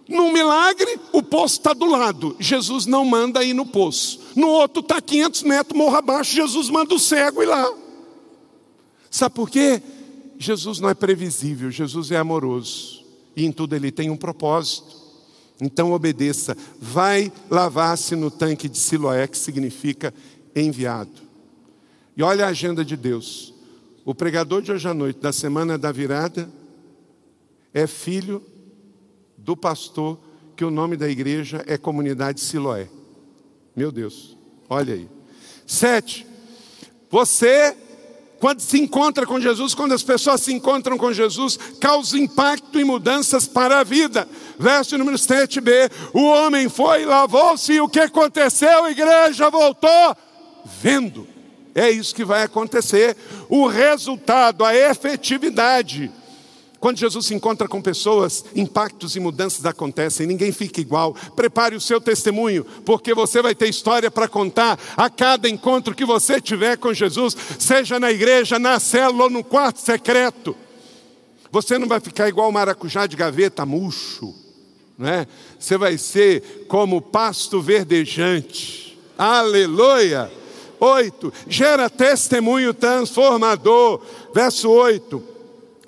Num 0.08 0.34
milagre, 0.34 1.00
o 1.14 1.24
poço 1.24 1.58
está 1.58 1.74
do 1.74 1.86
lado. 1.86 2.36
Jesus 2.40 2.86
não 2.86 3.06
manda 3.06 3.44
ir 3.44 3.54
no 3.54 3.66
poço. 3.66 4.20
No 4.36 4.48
outro 4.48 4.82
está 4.82 5.02
500 5.02 5.44
metros, 5.44 5.78
morro 5.78 5.96
abaixo. 5.96 6.36
Jesus 6.36 6.70
manda 6.70 6.94
o 6.94 7.00
cego 7.00 7.42
ir 7.42 7.46
lá. 7.46 7.74
Sabe 9.10 9.36
por 9.36 9.50
quê? 9.50 9.82
Jesus 10.38 10.80
não 10.80 10.90
é 10.90 10.94
previsível, 10.94 11.70
Jesus 11.70 12.12
é 12.12 12.18
amoroso. 12.18 13.06
E 13.36 13.46
em 13.46 13.52
tudo 13.52 13.76
ele 13.76 13.92
tem 13.92 14.10
um 14.10 14.18
propósito. 14.18 15.00
Então 15.62 15.94
obedeça. 15.94 16.58
Vai 16.80 17.32
lavar-se 17.50 18.16
no 18.16 18.32
tanque 18.32 18.68
de 18.68 18.78
Siloé, 18.78 19.28
que 19.28 19.38
significa 19.38 20.14
enviado. 20.56 21.12
E 22.18 22.24
olha 22.24 22.46
a 22.46 22.50
agenda 22.50 22.84
de 22.84 22.98
Deus. 22.98 23.54
O 24.04 24.16
pregador 24.16 24.62
de 24.62 24.72
hoje 24.72 24.88
à 24.88 24.94
noite, 24.94 25.20
da 25.20 25.32
semana 25.32 25.78
da 25.78 25.92
virada, 25.92 26.50
é 27.74 27.88
filho 27.88 28.44
do 29.38 29.56
pastor, 29.56 30.20
que 30.56 30.66
o 30.66 30.72
nome 30.72 30.96
da 30.96 31.10
igreja 31.10 31.64
é 31.68 31.78
Comunidade 31.78 32.40
Siloé. 32.42 32.88
Meu 33.76 33.92
Deus, 33.92 34.38
olha 34.70 34.94
aí. 34.94 35.10
Sete, 35.66 36.28
você, 37.10 37.76
quando 38.40 38.60
se 38.60 38.80
encontra 38.80 39.26
com 39.26 39.40
Jesus, 39.40 39.74
quando 39.74 39.94
as 39.94 40.04
pessoas 40.04 40.42
se 40.42 40.54
encontram 40.54 40.98
com 40.98 41.12
Jesus, 41.12 41.58
causa 41.80 42.18
impacto 42.18 42.80
e 42.80 42.84
mudanças 42.84 43.48
para 43.48 43.80
a 43.80 43.84
vida. 43.84 44.28
Verso 44.60 44.98
número 44.98 45.18
7b: 45.18 45.92
o 46.14 46.24
homem 46.24 46.70
foi, 46.70 47.06
lavou-se, 47.06 47.74
e 47.74 47.82
o 47.82 47.90
que 47.90 48.00
aconteceu? 48.00 48.84
A 48.84 48.92
igreja 48.92 49.50
voltou 49.50 50.16
vendo. 50.82 51.28
É 51.74 51.90
isso 51.90 52.14
que 52.14 52.26
vai 52.26 52.44
acontecer. 52.44 53.16
O 53.50 53.66
resultado, 53.68 54.66
a 54.66 54.76
efetividade. 54.76 56.12
Quando 56.82 56.98
Jesus 56.98 57.28
se 57.28 57.36
encontra 57.36 57.68
com 57.68 57.80
pessoas, 57.80 58.44
impactos 58.56 59.16
e 59.16 59.20
mudanças 59.20 59.64
acontecem, 59.68 60.26
ninguém 60.26 60.52
fica 60.52 60.82
igual. 60.82 61.16
Prepare 61.36 61.76
o 61.76 61.80
seu 61.80 62.02
testemunho, 62.02 62.66
porque 62.84 63.14
você 63.14 63.40
vai 63.40 63.54
ter 63.54 63.70
história 63.70 64.10
para 64.10 64.28
contar 64.28 64.80
a 64.98 65.08
cada 65.08 65.48
encontro 65.48 65.94
que 65.94 66.04
você 66.04 66.42
tiver 66.42 66.78
com 66.78 66.92
Jesus, 66.92 67.38
seja 67.60 68.00
na 68.00 68.12
igreja, 68.12 68.58
na 68.58 68.80
célula 68.80 69.26
ou 69.26 69.30
no 69.30 69.44
quarto 69.44 69.80
secreto. 69.80 70.58
Você 71.52 71.78
não 71.78 71.88
vai 71.88 72.00
ficar 72.00 72.28
igual 72.28 72.50
o 72.50 72.52
maracujá 72.52 73.06
de 73.06 73.16
gaveta 73.16 73.64
murcho, 73.64 74.34
né? 74.98 75.28
Você 75.60 75.78
vai 75.78 76.00
ser 76.00 76.66
como 76.68 77.00
pasto 77.00 77.62
verdejante. 77.62 78.98
Aleluia! 79.16 80.32
8, 80.80 81.32
gera 81.48 81.92
testemunho 81.92 82.74
transformador. 82.74 84.02
Verso 84.34 84.68
8, 84.68 85.31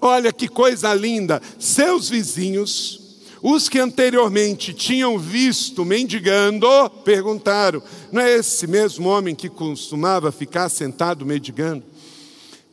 olha 0.07 0.31
que 0.31 0.47
coisa 0.47 0.93
linda. 0.93 1.41
Seus 1.57 2.09
vizinhos, 2.09 3.01
os 3.41 3.67
que 3.67 3.79
anteriormente 3.79 4.73
tinham 4.73 5.17
visto 5.17 5.83
mendigando, 5.83 6.67
perguntaram: 7.03 7.81
não 8.11 8.21
é 8.21 8.33
esse 8.33 8.67
mesmo 8.67 9.09
homem 9.09 9.35
que 9.35 9.49
costumava 9.49 10.31
ficar 10.31 10.69
sentado 10.69 11.25
mendigando? 11.25 11.83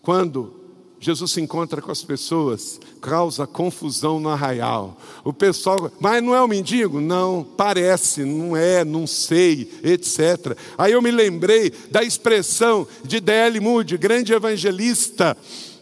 Quando 0.03 0.61
Jesus 1.01 1.31
se 1.33 1.41
encontra 1.41 1.81
com 1.81 1.91
as 1.91 2.03
pessoas, 2.03 2.79
causa 3.01 3.47
confusão 3.47 4.21
no 4.21 4.29
arraial. 4.29 4.99
O 5.25 5.33
pessoal, 5.33 5.91
mas 5.99 6.23
não 6.23 6.35
é 6.35 6.43
um 6.43 6.47
mendigo? 6.47 7.01
Não, 7.01 7.43
parece, 7.57 8.23
não 8.23 8.55
é, 8.55 8.85
não 8.85 9.07
sei, 9.07 9.73
etc. 9.83 10.57
Aí 10.77 10.93
eu 10.93 11.01
me 11.01 11.11
lembrei 11.11 11.73
da 11.91 12.03
expressão 12.03 12.87
de 13.03 13.19
D.L. 13.19 13.61
Moody, 13.61 13.97
grande 13.97 14.35
evangelista, 14.35 15.35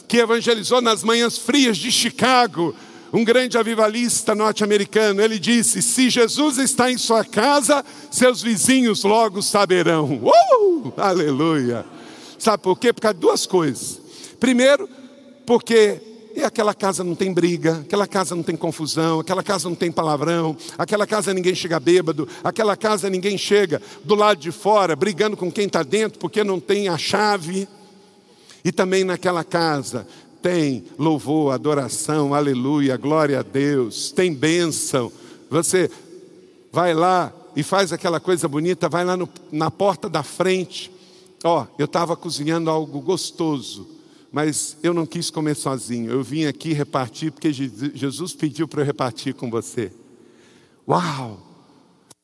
que 0.09 0.17
evangelizou 0.17 0.81
nas 0.81 1.05
manhãs 1.05 1.37
frias 1.37 1.77
de 1.77 1.93
Chicago, 1.93 2.75
um 3.13 3.23
grande 3.23 3.59
avivalista 3.59 4.35
norte-americano. 4.35 5.21
Ele 5.21 5.39
disse: 5.39 5.83
Se 5.83 6.09
Jesus 6.09 6.59
está 6.59 6.91
em 6.91 6.97
sua 6.97 7.25
casa, 7.25 7.85
seus 8.11 8.43
vizinhos 8.43 9.05
logo 9.05 9.43
saberão. 9.43 10.21
Uh! 10.25 10.93
Aleluia! 10.97 11.85
Sabe 12.39 12.63
por 12.63 12.79
quê? 12.79 12.93
Por 12.93 13.03
causa 13.03 13.15
de 13.15 13.21
duas 13.21 13.47
coisas. 13.47 14.01
Primeiro, 14.41 14.89
porque 15.45 16.01
e 16.37 16.45
aquela 16.45 16.73
casa 16.73 17.03
não 17.03 17.17
tem 17.17 17.33
briga, 17.33 17.81
aquela 17.81 18.07
casa 18.07 18.33
não 18.37 18.45
tem 18.45 18.55
confusão, 18.55 19.19
aquela 19.19 19.43
casa 19.43 19.69
não 19.69 19.75
tem 19.75 19.91
palavrão, 19.91 20.57
aquela 20.77 21.05
casa 21.05 21.35
ninguém 21.35 21.53
chega 21.53 21.81
bêbado, 21.81 22.29
aquela 22.45 22.77
casa 22.77 23.11
ninguém 23.11 23.37
chega 23.37 23.83
do 24.05 24.15
lado 24.15 24.39
de 24.39 24.53
fora 24.53 24.95
brigando 24.95 25.37
com 25.37 25.51
quem 25.51 25.67
está 25.67 25.83
dentro 25.83 26.21
porque 26.21 26.45
não 26.45 26.61
tem 26.61 26.89
a 26.89 26.97
chave. 26.97 27.67
E 28.69 28.73
também 28.73 29.03
naquela 29.03 29.43
casa 29.43 30.07
tem 30.43 30.85
louvor, 30.99 31.55
adoração, 31.55 32.35
aleluia, 32.35 32.99
glória 32.99 33.39
a 33.39 33.43
Deus, 33.43 34.13
tem 34.13 34.35
bênção. 34.35 35.11
Você 35.49 35.91
vai 36.71 36.93
lá 36.93 37.33
e 37.57 37.63
faz 37.63 37.95
aquela 37.95 38.21
coisa 38.21 38.47
bonita, 38.47 38.87
vai 38.87 39.07
lá 39.07 39.17
no, 39.17 39.27
na 39.51 39.71
porta 39.71 40.07
da 40.07 40.23
frente. 40.23 40.93
Ó, 41.43 41.63
oh, 41.63 41.67
eu 41.79 41.87
estava 41.87 42.15
cozinhando 42.15 42.69
algo 42.69 43.01
gostoso 43.01 43.97
mas 44.31 44.77
eu 44.83 44.93
não 44.93 45.07
quis 45.07 45.31
comer 45.31 45.57
sozinho. 45.57 46.11
Eu 46.11 46.23
vim 46.23 46.45
aqui 46.45 46.75
repartir 46.75 47.33
porque 47.33 47.51
Jesus 47.51 48.35
pediu 48.35 48.69
para 48.69 48.83
eu 48.83 48.85
repartir 48.85 49.33
com 49.33 49.49
você. 49.49 49.91
Uau! 50.87 51.41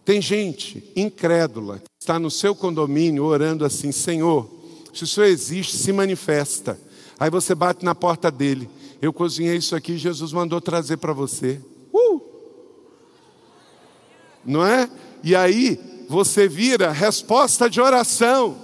Tem 0.05 0.21
gente 0.21 0.85
incrédula 0.95 1.79
que 1.79 1.87
está 1.99 2.19
no 2.19 2.31
seu 2.31 2.55
condomínio 2.55 3.25
orando 3.25 3.65
assim: 3.65 3.91
Senhor, 3.91 4.54
se 4.95 5.05
o 5.05 5.07
Senhor 5.07 5.27
existe, 5.27 5.77
se 5.77 5.93
manifesta. 5.93 6.79
Aí 7.19 7.29
você 7.29 7.55
bate 7.55 7.85
na 7.85 7.95
porta 7.95 8.31
dele. 8.31 8.69
Eu 9.03 9.13
cozinhei 9.13 9.57
isso 9.57 9.75
aqui, 9.75 9.99
Jesus 9.99 10.33
mandou 10.33 10.61
trazer 10.61 10.97
para 10.97 11.13
você. 11.13 11.61
Uh! 11.93 12.21
Não 14.45 14.65
é? 14.65 14.89
E 15.23 15.35
aí 15.35 15.79
você 16.09 16.49
vira 16.49 16.93
resposta 16.93 17.69
de 17.69 17.81
oração. 17.81 18.57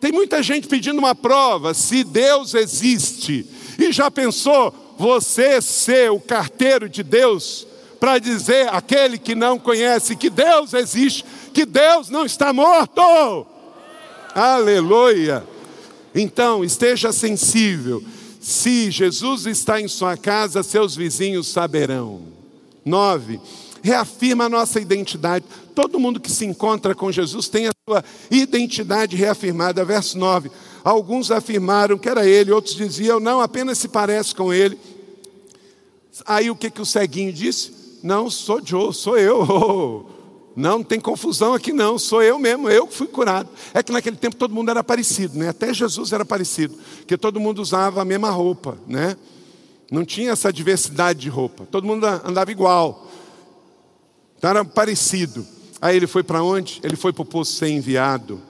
Tem 0.00 0.12
muita 0.12 0.42
gente 0.42 0.68
pedindo 0.68 0.98
uma 0.98 1.14
prova 1.14 1.74
se 1.74 2.04
Deus 2.04 2.54
existe. 2.54 3.46
E 3.78 3.90
já 3.92 4.10
pensou 4.10 4.74
você 4.98 5.60
ser 5.60 6.10
o 6.10 6.20
carteiro 6.20 6.88
de 6.88 7.02
Deus 7.02 7.66
para 7.98 8.18
dizer 8.18 8.68
aquele 8.72 9.18
que 9.18 9.34
não 9.34 9.58
conhece 9.58 10.16
que 10.16 10.30
Deus 10.30 10.74
existe, 10.74 11.24
que 11.52 11.64
Deus 11.64 12.10
não 12.10 12.24
está 12.24 12.52
morto? 12.52 13.55
Aleluia! 14.36 15.42
Então, 16.14 16.62
esteja 16.62 17.10
sensível. 17.10 18.04
Se 18.38 18.90
Jesus 18.90 19.46
está 19.46 19.80
em 19.80 19.88
sua 19.88 20.14
casa, 20.14 20.62
seus 20.62 20.94
vizinhos 20.94 21.48
saberão. 21.48 22.20
Nove, 22.84 23.40
reafirma 23.82 24.44
a 24.44 24.48
nossa 24.50 24.78
identidade. 24.78 25.46
Todo 25.74 25.98
mundo 25.98 26.20
que 26.20 26.30
se 26.30 26.44
encontra 26.44 26.94
com 26.94 27.10
Jesus 27.10 27.48
tem 27.48 27.68
a 27.68 27.72
sua 27.88 28.04
identidade 28.30 29.16
reafirmada. 29.16 29.82
Verso 29.86 30.18
9. 30.18 30.50
Alguns 30.84 31.30
afirmaram 31.30 31.96
que 31.96 32.06
era 32.06 32.26
ele, 32.26 32.52
outros 32.52 32.74
diziam, 32.74 33.18
não, 33.18 33.40
apenas 33.40 33.78
se 33.78 33.88
parece 33.88 34.34
com 34.34 34.52
ele. 34.52 34.78
Aí 36.26 36.50
o 36.50 36.56
que, 36.56 36.68
que 36.68 36.82
o 36.82 36.86
ceguinho 36.86 37.32
disse? 37.32 37.72
Não, 38.02 38.28
sou 38.28 38.60
Joe, 38.62 38.92
sou 38.92 39.16
eu. 39.16 40.10
Não, 40.56 40.78
não 40.78 40.84
tem 40.84 40.98
confusão 40.98 41.52
aqui 41.52 41.70
não, 41.70 41.98
sou 41.98 42.22
eu 42.22 42.38
mesmo, 42.38 42.70
eu 42.70 42.86
que 42.86 42.94
fui 42.94 43.06
curado. 43.06 43.50
É 43.74 43.82
que 43.82 43.92
naquele 43.92 44.16
tempo 44.16 44.36
todo 44.36 44.54
mundo 44.54 44.70
era 44.70 44.82
parecido, 44.82 45.38
né? 45.38 45.50
Até 45.50 45.72
Jesus 45.74 46.12
era 46.12 46.24
parecido, 46.24 46.74
porque 46.98 47.18
todo 47.18 47.38
mundo 47.38 47.60
usava 47.60 48.00
a 48.00 48.04
mesma 48.06 48.30
roupa, 48.30 48.78
né? 48.88 49.16
Não 49.92 50.02
tinha 50.02 50.30
essa 50.32 50.50
diversidade 50.50 51.20
de 51.20 51.28
roupa, 51.28 51.66
todo 51.70 51.86
mundo 51.86 52.06
andava 52.06 52.50
igual. 52.50 53.06
Então 54.38 54.48
era 54.48 54.64
parecido. 54.64 55.46
Aí 55.80 55.94
ele 55.94 56.06
foi 56.06 56.22
para 56.22 56.42
onde? 56.42 56.80
Ele 56.82 56.96
foi 56.96 57.12
para 57.12 57.22
o 57.22 57.26
poço 57.26 57.52
ser 57.52 57.68
enviado. 57.68 58.40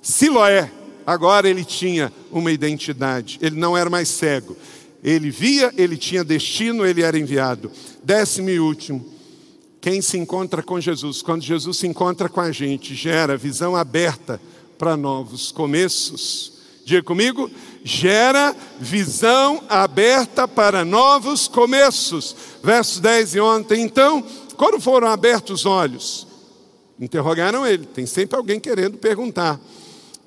Siloé, 0.00 0.72
agora 1.06 1.46
ele 1.46 1.62
tinha 1.62 2.10
uma 2.32 2.50
identidade, 2.50 3.38
ele 3.42 3.56
não 3.56 3.76
era 3.76 3.90
mais 3.90 4.08
cego. 4.08 4.56
Ele 5.04 5.30
via, 5.30 5.72
ele 5.76 5.96
tinha 5.96 6.24
destino, 6.24 6.86
ele 6.86 7.02
era 7.02 7.18
enviado. 7.18 7.70
Décimo 8.02 8.48
e 8.48 8.58
último, 8.58 9.09
quem 9.80 10.02
se 10.02 10.18
encontra 10.18 10.62
com 10.62 10.78
Jesus, 10.78 11.22
quando 11.22 11.42
Jesus 11.42 11.78
se 11.78 11.86
encontra 11.86 12.28
com 12.28 12.40
a 12.40 12.52
gente, 12.52 12.94
gera 12.94 13.36
visão 13.36 13.74
aberta 13.74 14.40
para 14.76 14.96
novos 14.96 15.50
começos. 15.50 16.52
Diga 16.84 17.02
comigo, 17.02 17.50
gera 17.82 18.54
visão 18.78 19.62
aberta 19.68 20.46
para 20.46 20.84
novos 20.84 21.48
começos. 21.48 22.36
Versos 22.62 23.00
10 23.00 23.34
e 23.36 23.40
ontem. 23.40 23.82
Então, 23.82 24.22
quando 24.56 24.80
foram 24.80 25.08
abertos 25.08 25.60
os 25.60 25.66
olhos, 25.66 26.26
interrogaram 26.98 27.66
ele. 27.66 27.86
Tem 27.86 28.04
sempre 28.04 28.36
alguém 28.36 28.60
querendo 28.60 28.98
perguntar. 28.98 29.58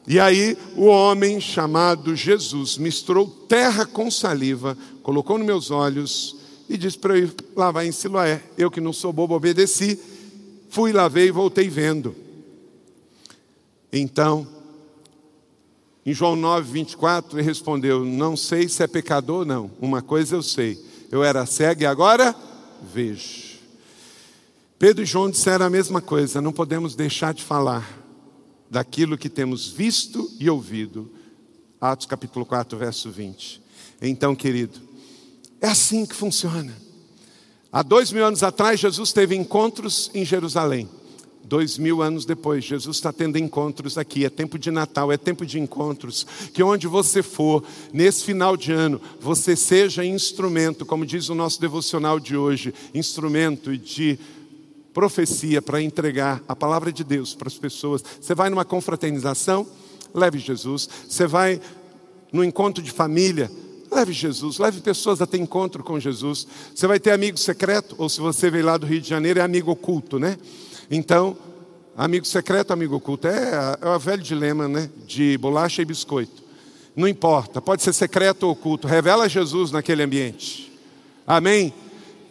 E 0.07 0.19
aí 0.19 0.57
o 0.75 0.85
homem 0.85 1.39
chamado 1.39 2.15
Jesus 2.15 2.77
misturou 2.77 3.27
terra 3.47 3.85
com 3.85 4.09
saliva, 4.09 4.77
colocou 5.01 5.37
nos 5.37 5.45
meus 5.45 5.71
olhos 5.71 6.42
e 6.75 6.77
disse 6.77 6.97
para 6.97 7.17
eu 7.17 7.25
ir 7.25 7.35
lavar 7.55 7.85
em 7.85 7.91
Siloé. 7.91 8.41
Eu 8.57 8.71
que 8.71 8.81
não 8.81 8.93
sou 8.93 9.13
bobo, 9.13 9.35
obedeci. 9.35 9.99
Fui, 10.69 10.91
lavei 10.91 11.27
e 11.27 11.31
voltei 11.31 11.69
vendo. 11.69 12.15
Então, 13.91 14.47
em 16.05 16.13
João 16.13 16.35
9, 16.35 16.71
24, 16.71 17.37
ele 17.37 17.45
respondeu: 17.45 18.03
Não 18.03 18.35
sei 18.35 18.67
se 18.67 18.83
é 18.83 18.87
pecador 18.87 19.39
ou 19.39 19.45
não. 19.45 19.71
Uma 19.79 20.01
coisa 20.01 20.35
eu 20.35 20.43
sei. 20.43 20.83
Eu 21.11 21.23
era 21.23 21.45
cego 21.45 21.83
e 21.83 21.85
agora 21.85 22.35
vejo. 22.93 23.53
Pedro 24.79 25.03
e 25.03 25.05
João 25.05 25.29
disseram 25.29 25.65
a 25.65 25.69
mesma 25.69 26.01
coisa. 26.01 26.41
Não 26.41 26.51
podemos 26.51 26.95
deixar 26.95 27.33
de 27.33 27.43
falar 27.43 27.99
daquilo 28.69 29.17
que 29.17 29.29
temos 29.29 29.69
visto 29.69 30.29
e 30.39 30.49
ouvido. 30.49 31.09
Atos 31.79 32.07
capítulo 32.07 32.45
4, 32.45 32.77
verso 32.77 33.11
20. 33.11 33.61
Então, 34.01 34.35
querido, 34.35 34.81
é 35.63 35.69
assim 35.69 36.05
que 36.05 36.13
funciona. 36.13 36.73
Há 37.71 37.81
dois 37.81 38.11
mil 38.11 38.25
anos 38.25 38.43
atrás, 38.43 38.81
Jesus 38.81 39.13
teve 39.13 39.33
encontros 39.33 40.11
em 40.13 40.25
Jerusalém. 40.25 40.89
Dois 41.45 41.77
mil 41.77 42.01
anos 42.01 42.25
depois, 42.25 42.65
Jesus 42.65 42.97
está 42.97 43.13
tendo 43.13 43.37
encontros 43.37 43.97
aqui. 43.97 44.25
É 44.25 44.29
tempo 44.29 44.59
de 44.59 44.69
Natal, 44.69 45.09
é 45.09 45.17
tempo 45.17 45.45
de 45.45 45.59
encontros. 45.59 46.27
Que 46.53 46.61
onde 46.61 46.85
você 46.85 47.23
for, 47.23 47.63
nesse 47.93 48.25
final 48.25 48.57
de 48.57 48.73
ano, 48.73 48.99
você 49.21 49.55
seja 49.55 50.03
instrumento, 50.03 50.85
como 50.85 51.05
diz 51.05 51.29
o 51.29 51.35
nosso 51.35 51.61
devocional 51.61 52.19
de 52.19 52.35
hoje, 52.35 52.73
instrumento 52.93 53.77
de 53.77 54.19
profecia 54.93 55.61
para 55.61 55.81
entregar 55.81 56.43
a 56.45 56.55
palavra 56.55 56.91
de 56.91 57.05
Deus 57.05 57.33
para 57.33 57.47
as 57.47 57.57
pessoas. 57.57 58.03
Você 58.19 58.35
vai 58.35 58.49
numa 58.49 58.65
confraternização, 58.65 59.65
leve 60.13 60.39
Jesus. 60.39 60.89
Você 61.07 61.25
vai 61.25 61.61
no 62.33 62.43
encontro 62.43 62.83
de 62.83 62.91
família, 62.91 63.49
Leve 63.93 64.11
Jesus, 64.11 64.57
leve 64.57 64.81
pessoas 64.81 65.21
a 65.21 65.27
ter 65.27 65.37
encontro 65.37 65.83
com 65.83 65.99
Jesus. 65.99 66.47
Você 66.73 66.87
vai 66.87 66.99
ter 66.99 67.11
amigo 67.11 67.37
secreto, 67.37 67.95
ou 67.99 68.09
se 68.09 68.19
você 68.19 68.49
veio 68.49 68.65
lá 68.65 68.75
do 68.75 68.87
Rio 68.87 68.99
de 68.99 69.07
Janeiro, 69.07 69.39
é 69.39 69.43
amigo 69.43 69.69
oculto, 69.69 70.17
né? 70.17 70.37
Então, 70.89 71.37
amigo 71.95 72.25
secreto, 72.25 72.73
amigo 72.73 72.95
oculto, 72.95 73.27
é, 73.27 73.77
é 73.79 73.89
o 73.89 73.99
velho 73.99 74.23
dilema, 74.23 74.67
né? 74.67 74.89
De 75.05 75.37
bolacha 75.37 75.81
e 75.81 75.85
biscoito. 75.85 76.41
Não 76.95 77.07
importa, 77.07 77.61
pode 77.61 77.83
ser 77.83 77.93
secreto 77.93 78.43
ou 78.43 78.51
oculto, 78.51 78.87
revela 78.87 79.29
Jesus 79.29 79.71
naquele 79.71 80.01
ambiente. 80.01 80.71
Amém? 81.25 81.71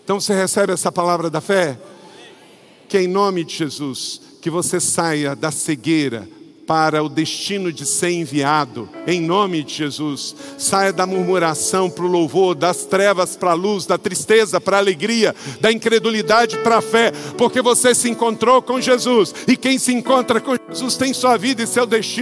Então 0.05 0.21
você 0.21 0.35
recebe 0.35 0.73
essa 0.73 0.91
palavra 0.91 1.31
da 1.31 1.41
fé? 1.41 1.79
Que 2.89 2.99
em 2.99 3.07
nome 3.07 3.45
de 3.45 3.57
Jesus, 3.57 4.21
que 4.41 4.51
você 4.51 4.81
saia 4.81 5.37
da 5.37 5.53
cegueira, 5.53 6.29
para 6.67 7.03
o 7.03 7.09
destino 7.09 7.73
de 7.73 7.85
ser 7.85 8.11
enviado, 8.11 8.89
em 9.07 9.21
nome 9.21 9.63
de 9.63 9.75
Jesus. 9.75 10.35
Saia 10.57 10.93
da 10.93 11.07
murmuração 11.07 11.91
para 11.91 12.05
o 12.05 12.09
louvor, 12.09 12.55
das 12.55 12.85
trevas 12.85 13.37
para 13.37 13.51
a 13.51 13.55
luz, 13.55 13.87
da 13.87 13.99
tristeza 13.99 14.61
para 14.61 14.77
a 14.77 14.81
alegria, 14.81 15.35
da 15.61 15.73
incredulidade 15.73 16.59
para 16.59 16.79
a 16.79 16.83
fé, 16.83 17.13
porque 17.37 17.61
você 17.61 17.95
se 17.95 18.09
encontrou 18.09 18.63
com 18.63 18.81
Jesus, 18.81 19.35
e 19.47 19.57
quem 19.57 19.79
se 19.79 19.93
encontra 19.93 20.41
com 20.41 20.57
Jesus 20.69 20.97
tem 20.97 21.13
sua 21.13 21.37
vida 21.37 21.63
e 21.63 21.67
seu 21.67 21.87
destino. 21.87 22.13